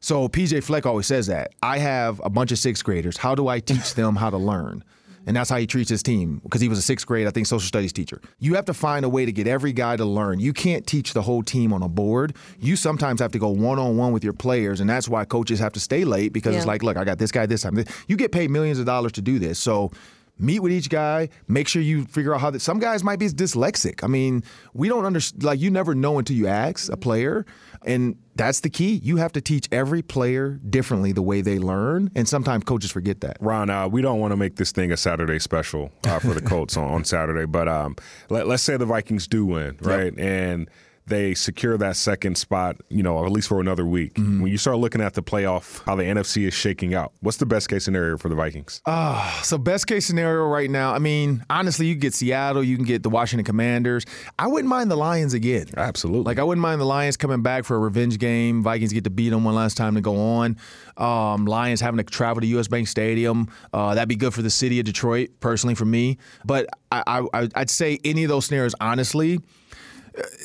So 0.00 0.26
PJ 0.28 0.64
Fleck 0.64 0.84
always 0.84 1.06
says 1.06 1.28
that. 1.28 1.52
I 1.62 1.78
have 1.78 2.20
a 2.24 2.30
bunch 2.30 2.50
of 2.50 2.58
sixth 2.58 2.82
graders. 2.82 3.18
How 3.18 3.34
do 3.36 3.46
I 3.46 3.60
teach 3.60 3.94
them 3.94 4.16
how 4.16 4.30
to 4.30 4.38
learn? 4.38 4.82
And 5.26 5.36
that's 5.36 5.50
how 5.50 5.56
he 5.56 5.66
treats 5.66 5.88
his 5.88 6.02
team 6.02 6.40
because 6.42 6.60
he 6.60 6.68
was 6.68 6.78
a 6.78 6.82
sixth 6.82 7.06
grade, 7.06 7.26
I 7.26 7.30
think, 7.30 7.46
social 7.46 7.66
studies 7.66 7.92
teacher. 7.92 8.20
You 8.38 8.54
have 8.54 8.64
to 8.66 8.74
find 8.74 9.04
a 9.04 9.08
way 9.08 9.24
to 9.24 9.32
get 9.32 9.46
every 9.46 9.72
guy 9.72 9.96
to 9.96 10.04
learn. 10.04 10.40
You 10.40 10.52
can't 10.52 10.86
teach 10.86 11.12
the 11.12 11.22
whole 11.22 11.42
team 11.42 11.72
on 11.72 11.82
a 11.82 11.88
board. 11.88 12.34
You 12.58 12.76
sometimes 12.76 13.20
have 13.20 13.32
to 13.32 13.38
go 13.38 13.48
one 13.48 13.78
on 13.78 13.96
one 13.96 14.12
with 14.12 14.24
your 14.24 14.32
players, 14.32 14.80
and 14.80 14.90
that's 14.90 15.08
why 15.08 15.24
coaches 15.24 15.60
have 15.60 15.72
to 15.74 15.80
stay 15.80 16.04
late 16.04 16.32
because 16.32 16.52
yeah. 16.52 16.58
it's 16.58 16.66
like, 16.66 16.82
look, 16.82 16.96
I 16.96 17.04
got 17.04 17.18
this 17.18 17.30
guy 17.30 17.46
this 17.46 17.62
time. 17.62 17.82
You 18.08 18.16
get 18.16 18.32
paid 18.32 18.50
millions 18.50 18.78
of 18.78 18.86
dollars 18.86 19.12
to 19.12 19.22
do 19.22 19.38
this. 19.38 19.58
So 19.58 19.92
meet 20.38 20.60
with 20.60 20.72
each 20.72 20.88
guy 20.88 21.28
make 21.46 21.68
sure 21.68 21.82
you 21.82 22.04
figure 22.06 22.34
out 22.34 22.40
how 22.40 22.50
that 22.50 22.60
some 22.60 22.78
guys 22.78 23.04
might 23.04 23.18
be 23.18 23.28
dyslexic. 23.28 24.02
I 24.02 24.06
mean 24.06 24.42
we 24.74 24.88
don't 24.88 25.04
understand 25.04 25.44
like 25.44 25.60
you 25.60 25.70
never 25.70 25.94
know 25.94 26.18
until 26.18 26.36
you 26.36 26.46
ask 26.46 26.92
a 26.92 26.96
player. 26.96 27.46
And 27.84 28.16
that's 28.36 28.60
the 28.60 28.70
key. 28.70 29.00
You 29.02 29.16
have 29.16 29.32
to 29.32 29.40
teach 29.40 29.68
every 29.72 30.02
player 30.02 30.60
differently 30.70 31.10
the 31.10 31.22
way 31.22 31.40
they 31.40 31.58
learn. 31.58 32.10
And 32.14 32.28
sometimes 32.28 32.62
coaches 32.64 32.92
forget 32.92 33.20
that. 33.22 33.36
Ron 33.40 33.70
uh, 33.70 33.88
we 33.88 34.02
don't 34.02 34.20
want 34.20 34.32
to 34.32 34.36
make 34.36 34.56
this 34.56 34.72
thing 34.72 34.92
a 34.92 34.96
saturday 34.96 35.38
special 35.38 35.90
uh, 36.06 36.18
for 36.18 36.34
the 36.34 36.42
colts 36.52 36.76
on, 36.76 36.84
on, 36.84 37.04
saturday 37.04 37.46
but 37.46 37.68
um, 37.68 37.96
let, 38.28 38.46
us 38.48 38.62
say 38.62 38.76
the 38.76 38.86
vikings 38.86 39.26
do 39.26 39.44
win 39.44 39.76
right? 39.80 40.16
Yep. 40.16 40.18
and 40.18 40.70
they 41.06 41.34
secure 41.34 41.76
that 41.78 41.96
second 41.96 42.36
spot, 42.38 42.76
you 42.88 43.02
know, 43.02 43.24
at 43.24 43.32
least 43.32 43.48
for 43.48 43.60
another 43.60 43.84
week. 43.84 44.14
Mm-hmm. 44.14 44.42
When 44.42 44.52
you 44.52 44.58
start 44.58 44.78
looking 44.78 45.00
at 45.00 45.14
the 45.14 45.22
playoff, 45.22 45.84
how 45.84 45.96
the 45.96 46.04
NFC 46.04 46.46
is 46.46 46.54
shaking 46.54 46.94
out, 46.94 47.12
what's 47.20 47.38
the 47.38 47.46
best 47.46 47.68
case 47.68 47.84
scenario 47.84 48.16
for 48.16 48.28
the 48.28 48.34
Vikings? 48.34 48.80
Uh, 48.86 49.42
so 49.42 49.58
best 49.58 49.86
case 49.86 50.06
scenario 50.06 50.46
right 50.46 50.70
now, 50.70 50.92
I 50.92 50.98
mean, 50.98 51.44
honestly, 51.50 51.86
you 51.86 51.94
get 51.96 52.14
Seattle, 52.14 52.62
you 52.62 52.76
can 52.76 52.84
get 52.84 53.02
the 53.02 53.10
Washington 53.10 53.44
Commanders. 53.44 54.04
I 54.38 54.46
wouldn't 54.46 54.68
mind 54.68 54.90
the 54.90 54.96
Lions 54.96 55.34
again. 55.34 55.66
Absolutely. 55.76 56.22
Like 56.24 56.38
I 56.38 56.44
wouldn't 56.44 56.62
mind 56.62 56.80
the 56.80 56.86
Lions 56.86 57.16
coming 57.16 57.42
back 57.42 57.64
for 57.64 57.76
a 57.76 57.80
revenge 57.80 58.18
game. 58.18 58.62
Vikings 58.62 58.92
get 58.92 59.04
to 59.04 59.10
beat 59.10 59.30
them 59.30 59.44
one 59.44 59.54
last 59.54 59.76
time 59.76 59.96
to 59.96 60.00
go 60.00 60.16
on. 60.16 60.56
Um, 60.96 61.46
Lions 61.46 61.80
having 61.80 61.98
to 61.98 62.04
travel 62.04 62.40
to 62.40 62.46
U.S. 62.46 62.68
Bank 62.68 62.86
Stadium. 62.86 63.48
Uh, 63.72 63.94
that'd 63.94 64.08
be 64.08 64.16
good 64.16 64.34
for 64.34 64.42
the 64.42 64.50
city 64.50 64.78
of 64.78 64.84
Detroit, 64.84 65.30
personally 65.40 65.74
for 65.74 65.84
me. 65.84 66.18
But 66.44 66.66
I, 66.92 67.26
I, 67.32 67.48
I'd 67.54 67.70
say 67.70 67.98
any 68.04 68.24
of 68.24 68.28
those 68.28 68.46
scenarios, 68.46 68.74
honestly. 68.80 69.40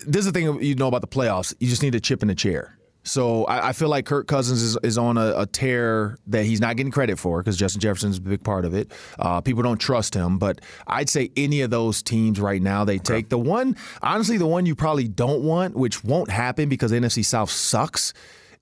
This 0.07 0.25
is 0.25 0.31
the 0.31 0.39
thing 0.39 0.63
you 0.63 0.75
know 0.75 0.87
about 0.87 1.01
the 1.01 1.07
playoffs. 1.07 1.53
You 1.59 1.67
just 1.67 1.83
need 1.83 1.93
a 1.95 1.99
chip 1.99 2.21
in 2.21 2.29
the 2.29 2.35
chair. 2.35 2.77
So 3.07 3.45
I, 3.45 3.69
I 3.69 3.73
feel 3.73 3.87
like 3.87 4.05
Kirk 4.05 4.27
Cousins 4.27 4.61
is, 4.61 4.77
is 4.83 4.97
on 4.97 5.17
a, 5.17 5.33
a 5.39 5.45
tear 5.45 6.17
that 6.27 6.45
he's 6.45 6.59
not 6.59 6.75
getting 6.75 6.91
credit 6.91 7.17
for 7.17 7.39
because 7.39 7.55
Justin 7.57 7.79
Jefferson's 7.79 8.17
a 8.17 8.21
big 8.21 8.43
part 8.43 8.65
of 8.65 8.73
it. 8.73 8.91
Uh, 9.17 9.39
people 9.39 9.63
don't 9.63 9.77
trust 9.77 10.13
him, 10.13 10.37
but 10.37 10.59
I'd 10.87 11.09
say 11.09 11.31
any 11.37 11.61
of 11.61 11.69
those 11.69 12.03
teams 12.03 12.39
right 12.39 12.61
now 12.61 12.83
they 12.83 12.97
take 12.97 13.29
the 13.29 13.37
one. 13.37 13.77
Honestly, 14.01 14.37
the 14.37 14.47
one 14.47 14.65
you 14.65 14.75
probably 14.75 15.07
don't 15.07 15.43
want, 15.43 15.75
which 15.75 16.03
won't 16.03 16.29
happen 16.29 16.67
because 16.67 16.91
NFC 16.91 17.23
South 17.23 17.49
sucks, 17.49 18.13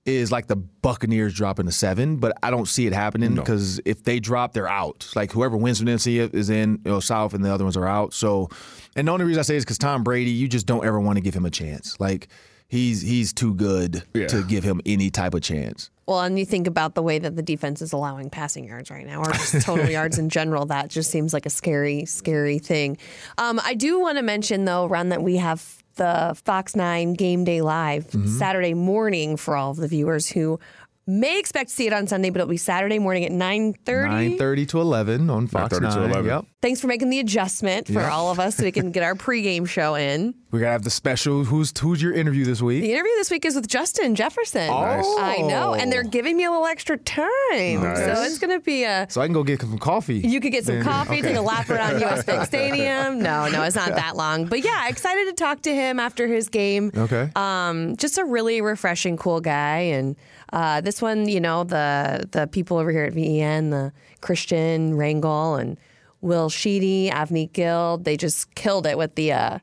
is 0.06 0.32
like 0.32 0.46
the 0.46 0.56
Buccaneers 0.56 1.34
dropping 1.34 1.66
the 1.66 1.72
seven. 1.72 2.16
But 2.16 2.36
I 2.42 2.50
don't 2.50 2.66
see 2.66 2.86
it 2.86 2.92
happening 2.92 3.34
because 3.34 3.80
if 3.84 4.04
they 4.04 4.20
drop, 4.20 4.52
they're 4.52 4.68
out. 4.68 5.10
Like 5.14 5.32
whoever 5.32 5.56
wins 5.56 5.78
from 5.78 5.86
the 5.86 5.92
NFC 5.92 6.32
is 6.34 6.48
in 6.50 6.80
you 6.84 6.92
know, 6.92 7.00
South, 7.00 7.34
and 7.34 7.44
the 7.44 7.52
other 7.52 7.64
ones 7.64 7.76
are 7.76 7.86
out. 7.86 8.14
So, 8.14 8.48
and 8.94 9.08
the 9.08 9.12
only 9.12 9.24
reason 9.24 9.40
I 9.40 9.42
say 9.42 9.56
is 9.56 9.64
because 9.64 9.78
Tom 9.78 10.02
Brady, 10.04 10.30
you 10.30 10.48
just 10.48 10.66
don't 10.66 10.84
ever 10.84 11.00
want 11.00 11.16
to 11.16 11.20
give 11.22 11.34
him 11.34 11.44
a 11.44 11.50
chance. 11.50 11.98
Like 12.00 12.28
he's 12.68 13.02
he's 13.02 13.32
too 13.32 13.54
good 13.54 14.02
Yeah. 14.14 14.26
to 14.28 14.42
give 14.42 14.64
him 14.64 14.80
any 14.86 15.10
type 15.10 15.34
of 15.34 15.42
chance. 15.42 15.90
Well, 16.06 16.20
and 16.20 16.38
you 16.38 16.46
think 16.46 16.68
about 16.68 16.94
the 16.94 17.02
way 17.02 17.18
that 17.18 17.34
the 17.34 17.42
defense 17.42 17.82
is 17.82 17.92
allowing 17.92 18.30
passing 18.30 18.64
yards 18.64 18.92
right 18.92 19.04
now, 19.04 19.20
or 19.22 19.32
just 19.32 19.60
total 19.66 19.88
yards 19.90 20.18
in 20.18 20.28
general. 20.28 20.64
That 20.66 20.88
just 20.88 21.10
seems 21.10 21.32
like 21.32 21.46
a 21.46 21.50
scary, 21.50 22.04
scary 22.04 22.60
thing. 22.60 22.96
Um, 23.38 23.60
I 23.64 23.74
do 23.74 23.98
want 23.98 24.16
to 24.18 24.22
mention, 24.22 24.66
though, 24.66 24.86
Ron, 24.86 25.08
that 25.08 25.24
we 25.24 25.36
have 25.38 25.82
the 25.96 26.36
Fox 26.44 26.76
9 26.76 27.14
Game 27.14 27.44
Day 27.44 27.60
Live 27.60 28.06
mm-hmm. 28.08 28.26
Saturday 28.38 28.74
morning 28.74 29.36
for 29.36 29.56
all 29.56 29.72
of 29.72 29.76
the 29.76 29.88
viewers 29.88 30.28
who 30.28 30.60
may 31.06 31.38
expect 31.38 31.70
to 31.70 31.74
see 31.74 31.86
it 31.86 31.92
on 31.92 32.06
Sunday, 32.06 32.30
but 32.30 32.40
it'll 32.40 32.50
be 32.50 32.56
Saturday 32.56 32.98
morning 32.98 33.24
at 33.24 33.32
9.30. 33.32 34.08
Nine 34.08 34.38
thirty 34.38 34.66
to 34.66 34.80
eleven 34.80 35.30
on 35.30 35.46
Fox 35.46 35.78
9:30 35.78 35.78
to 35.94 36.00
Nine. 36.00 36.10
11. 36.10 36.26
Yep. 36.26 36.44
Thanks 36.62 36.80
for 36.80 36.88
making 36.88 37.10
the 37.10 37.20
adjustment 37.20 37.86
for 37.86 38.02
all 38.02 38.30
of 38.32 38.40
us 38.40 38.56
so 38.56 38.64
we 38.64 38.72
can 38.72 38.90
get 38.90 39.02
our 39.04 39.14
pregame 39.14 39.68
show 39.68 39.94
in. 39.94 40.34
We're 40.50 40.60
gonna 40.60 40.72
have 40.72 40.82
the 40.84 40.90
special. 40.90 41.44
Who's 41.44 41.72
who's 41.78 42.00
your 42.02 42.12
interview 42.14 42.44
this 42.44 42.62
week? 42.62 42.80
The 42.82 42.92
interview 42.92 43.12
this 43.16 43.30
week 43.30 43.44
is 43.44 43.54
with 43.54 43.68
Justin 43.68 44.14
Jefferson. 44.14 44.68
Nice. 44.68 45.04
I 45.18 45.36
know, 45.42 45.74
and 45.74 45.92
they're 45.92 46.02
giving 46.02 46.36
me 46.36 46.44
a 46.44 46.50
little 46.50 46.66
extra 46.66 46.96
time. 46.96 47.80
So 47.82 48.22
it's 48.22 48.38
going 48.38 48.56
to 48.58 48.64
be 48.64 48.84
a 48.84 49.06
So 49.10 49.20
I 49.20 49.26
can 49.26 49.34
go 49.34 49.44
get 49.44 49.60
some 49.60 49.78
coffee. 49.78 50.18
You 50.18 50.40
could 50.40 50.52
get 50.52 50.64
some 50.64 50.76
Then- 50.76 50.84
coffee, 50.84 51.20
take 51.20 51.36
a 51.36 51.40
lap 51.40 51.68
around 51.68 52.00
US 52.02 52.24
Bank 52.24 52.46
Stadium. 52.46 53.18
No, 53.18 53.48
no, 53.48 53.62
it's 53.64 53.76
not 53.76 53.90
that 53.96 54.16
long. 54.16 54.46
But 54.46 54.64
yeah, 54.64 54.88
excited 54.88 55.26
to 55.26 55.32
talk 55.34 55.62
to 55.62 55.74
him 55.74 56.00
after 56.00 56.26
his 56.26 56.48
game. 56.48 56.90
Okay. 56.96 57.30
Um, 57.36 57.96
just 57.96 58.16
a 58.16 58.24
really 58.24 58.60
refreshing, 58.62 59.16
cool 59.18 59.40
guy. 59.40 59.78
And 59.80 60.16
uh, 60.52 60.80
this 60.80 61.02
one, 61.02 61.28
you 61.28 61.40
know, 61.40 61.64
the 61.64 62.28
the 62.30 62.46
people 62.46 62.78
over 62.78 62.90
here 62.90 63.04
at 63.04 63.12
VEN, 63.12 63.70
the 63.70 63.92
Christian 64.20 64.94
Rangel 64.94 65.60
and 65.60 65.76
Will 66.20 66.48
Sheedy, 66.48 67.10
Avni 67.10 67.52
Gill, 67.52 67.98
they 67.98 68.16
just 68.16 68.54
killed 68.54 68.86
it 68.86 68.96
with 68.98 69.14
the, 69.14 69.32
uh, 69.32 69.58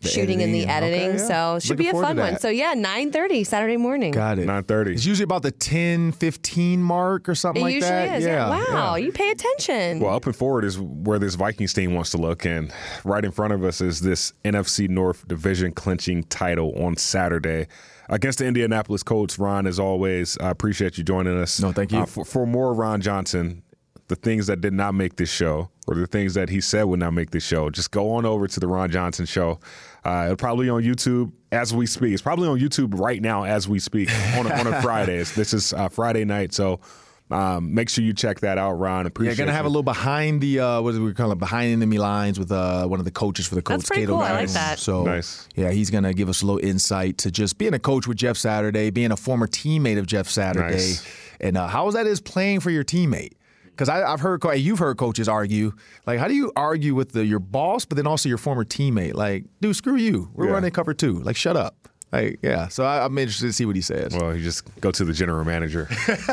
shooting 0.00 0.42
and 0.42 0.54
the 0.54 0.66
editing. 0.66 1.00
editing. 1.00 1.10
Okay, 1.10 1.18
yeah. 1.18 1.26
So 1.26 1.56
it 1.56 1.62
should 1.62 1.78
Looking 1.78 1.92
be 1.92 1.98
a 1.98 2.02
fun 2.02 2.16
one. 2.16 2.38
So 2.38 2.48
yeah, 2.48 2.74
9.30 2.74 3.46
Saturday 3.46 3.76
morning. 3.76 4.12
Got 4.12 4.38
it. 4.38 4.46
9:30. 4.46 4.92
It's 4.92 5.04
usually 5.06 5.24
about 5.24 5.42
the 5.42 5.50
10, 5.50 6.12
15 6.12 6.82
mark 6.82 7.28
or 7.28 7.34
something 7.34 7.62
it 7.62 7.64
like 7.64 7.74
usually 7.74 7.90
that. 7.90 8.18
is. 8.18 8.24
Yeah. 8.24 8.48
Wow, 8.48 8.94
yeah. 8.94 9.04
you 9.04 9.12
pay 9.12 9.30
attention. 9.30 10.00
Well, 10.00 10.14
up 10.14 10.26
and 10.26 10.34
forward 10.34 10.64
is 10.64 10.78
where 10.78 11.18
this 11.18 11.34
Vikings 11.34 11.72
team 11.72 11.94
wants 11.94 12.10
to 12.10 12.18
look, 12.18 12.44
and 12.44 12.72
right 13.04 13.24
in 13.24 13.30
front 13.30 13.52
of 13.52 13.64
us 13.64 13.80
is 13.80 14.00
this 14.00 14.32
NFC 14.44 14.88
North 14.88 15.26
division 15.26 15.72
clinching 15.72 16.24
title 16.24 16.72
on 16.82 16.96
Saturday 16.96 17.66
against 18.08 18.38
the 18.38 18.46
Indianapolis 18.46 19.02
Colts. 19.02 19.38
Ron, 19.38 19.66
as 19.66 19.78
always, 19.78 20.38
I 20.38 20.50
appreciate 20.50 20.98
you 20.98 21.04
joining 21.04 21.38
us. 21.38 21.60
No, 21.60 21.72
thank 21.72 21.92
you. 21.92 22.00
Uh, 22.00 22.06
for, 22.06 22.24
for 22.24 22.46
more 22.46 22.74
Ron 22.74 23.00
Johnson, 23.00 23.62
the 24.08 24.16
things 24.16 24.46
that 24.46 24.60
did 24.60 24.72
not 24.72 24.94
make 24.94 25.16
this 25.16 25.30
show, 25.30 25.70
or 25.86 25.94
the 25.94 26.06
things 26.06 26.34
that 26.34 26.48
he 26.48 26.60
said 26.60 26.84
would 26.84 27.00
not 27.00 27.12
make 27.12 27.30
this 27.30 27.44
show, 27.44 27.70
just 27.70 27.90
go 27.90 28.12
on 28.12 28.24
over 28.24 28.46
to 28.48 28.60
the 28.60 28.66
Ron 28.66 28.90
Johnson 28.90 29.26
Show. 29.26 29.60
Uh, 30.04 30.24
it'll 30.24 30.36
probably 30.36 30.68
on 30.68 30.82
YouTube 30.82 31.32
as 31.52 31.74
we 31.74 31.86
speak. 31.86 32.12
It's 32.12 32.22
probably 32.22 32.48
on 32.48 32.58
YouTube 32.58 32.98
right 32.98 33.20
now 33.20 33.44
as 33.44 33.68
we 33.68 33.78
speak 33.78 34.10
on 34.36 34.46
a, 34.46 34.54
on 34.54 34.66
a 34.66 34.82
Friday. 34.82 35.18
This 35.22 35.52
is 35.52 35.72
uh, 35.72 35.88
Friday 35.88 36.24
night, 36.24 36.52
so. 36.52 36.80
Um, 37.30 37.74
make 37.74 37.88
sure 37.90 38.02
you 38.02 38.14
check 38.14 38.40
that 38.40 38.56
out, 38.56 38.72
Ron. 38.72 39.04
Appreciate. 39.06 39.28
Yeah, 39.28 39.32
Appreciate 39.32 39.44
gonna 39.46 39.56
have 39.56 39.66
a 39.66 39.68
little 39.68 39.82
behind 39.82 40.40
the 40.40 40.60
uh, 40.60 40.80
what 40.80 40.92
do 40.94 41.04
we 41.04 41.12
call 41.12 41.30
it? 41.32 41.38
Behind 41.38 41.70
enemy 41.72 41.98
lines 41.98 42.38
with 42.38 42.50
uh, 42.50 42.86
one 42.86 42.98
of 43.00 43.04
the 43.04 43.10
coaches 43.10 43.46
for 43.46 43.54
the 43.54 43.62
Colts. 43.62 43.86
pretty 43.86 44.02
Cato 44.02 44.14
cool. 44.14 44.22
I 44.22 44.32
like 44.32 44.48
that. 44.50 44.78
So 44.78 45.04
Nice. 45.04 45.46
Yeah, 45.54 45.70
he's 45.70 45.90
gonna 45.90 46.14
give 46.14 46.28
us 46.30 46.40
a 46.42 46.46
little 46.46 46.66
insight 46.66 47.18
to 47.18 47.30
just 47.30 47.58
being 47.58 47.74
a 47.74 47.78
coach 47.78 48.06
with 48.06 48.16
Jeff 48.16 48.36
Saturday, 48.38 48.90
being 48.90 49.12
a 49.12 49.16
former 49.16 49.46
teammate 49.46 49.98
of 49.98 50.06
Jeff 50.06 50.26
Saturday, 50.28 50.74
Nice. 50.76 51.06
and 51.40 51.56
uh, 51.58 51.66
how 51.68 51.90
that 51.90 52.06
is 52.06 52.20
playing 52.20 52.60
for 52.60 52.70
your 52.70 52.84
teammate. 52.84 53.32
Because 53.66 53.88
I've 53.90 54.18
heard 54.20 54.42
you've 54.56 54.80
heard 54.80 54.96
coaches 54.96 55.28
argue 55.28 55.72
like, 56.04 56.18
how 56.18 56.26
do 56.26 56.34
you 56.34 56.50
argue 56.56 56.96
with 56.96 57.12
the, 57.12 57.24
your 57.24 57.38
boss, 57.38 57.84
but 57.84 57.94
then 57.94 58.08
also 58.08 58.28
your 58.28 58.36
former 58.38 58.64
teammate? 58.64 59.14
Like, 59.14 59.44
dude, 59.60 59.76
screw 59.76 59.94
you. 59.94 60.30
We're 60.34 60.46
Yeah. 60.46 60.52
running 60.54 60.72
cover 60.72 60.94
two. 60.94 61.20
Like, 61.20 61.36
shut 61.36 61.56
up. 61.56 61.88
Like, 62.12 62.38
yeah. 62.42 62.68
So 62.68 62.84
I, 62.84 63.04
I'm 63.04 63.16
interested 63.18 63.46
to 63.48 63.52
see 63.52 63.66
what 63.66 63.76
he 63.76 63.82
says. 63.82 64.14
Well, 64.14 64.34
you 64.34 64.42
just 64.42 64.64
go 64.80 64.90
to 64.90 65.04
the 65.04 65.12
general 65.12 65.44
manager, 65.44 65.88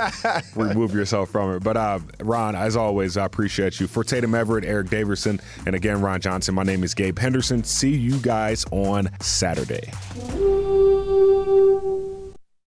remove 0.56 0.94
yourself 0.94 1.30
from 1.30 1.56
it. 1.56 1.64
But 1.64 1.76
uh, 1.78 2.00
Ron, 2.22 2.56
as 2.56 2.76
always, 2.76 3.18
I 3.18 3.26
appreciate 3.26 3.80
you. 3.80 3.88
For 3.88 4.04
Tatum 4.04 4.36
Everett, 4.36 4.64
Eric 4.64 4.88
Daverson, 4.88 5.42
and 5.66 5.76
again, 5.76 6.02
Ron 6.02 6.22
Johnson, 6.22 6.56
my 6.56 6.64
name 6.64 6.84
is 6.84 6.94
Gabe 6.94 7.20
Henderson. 7.20 7.64
See 7.64 7.96
you 7.96 8.18
guys 8.20 8.66
on 8.72 9.10
Saturday. 9.20 9.92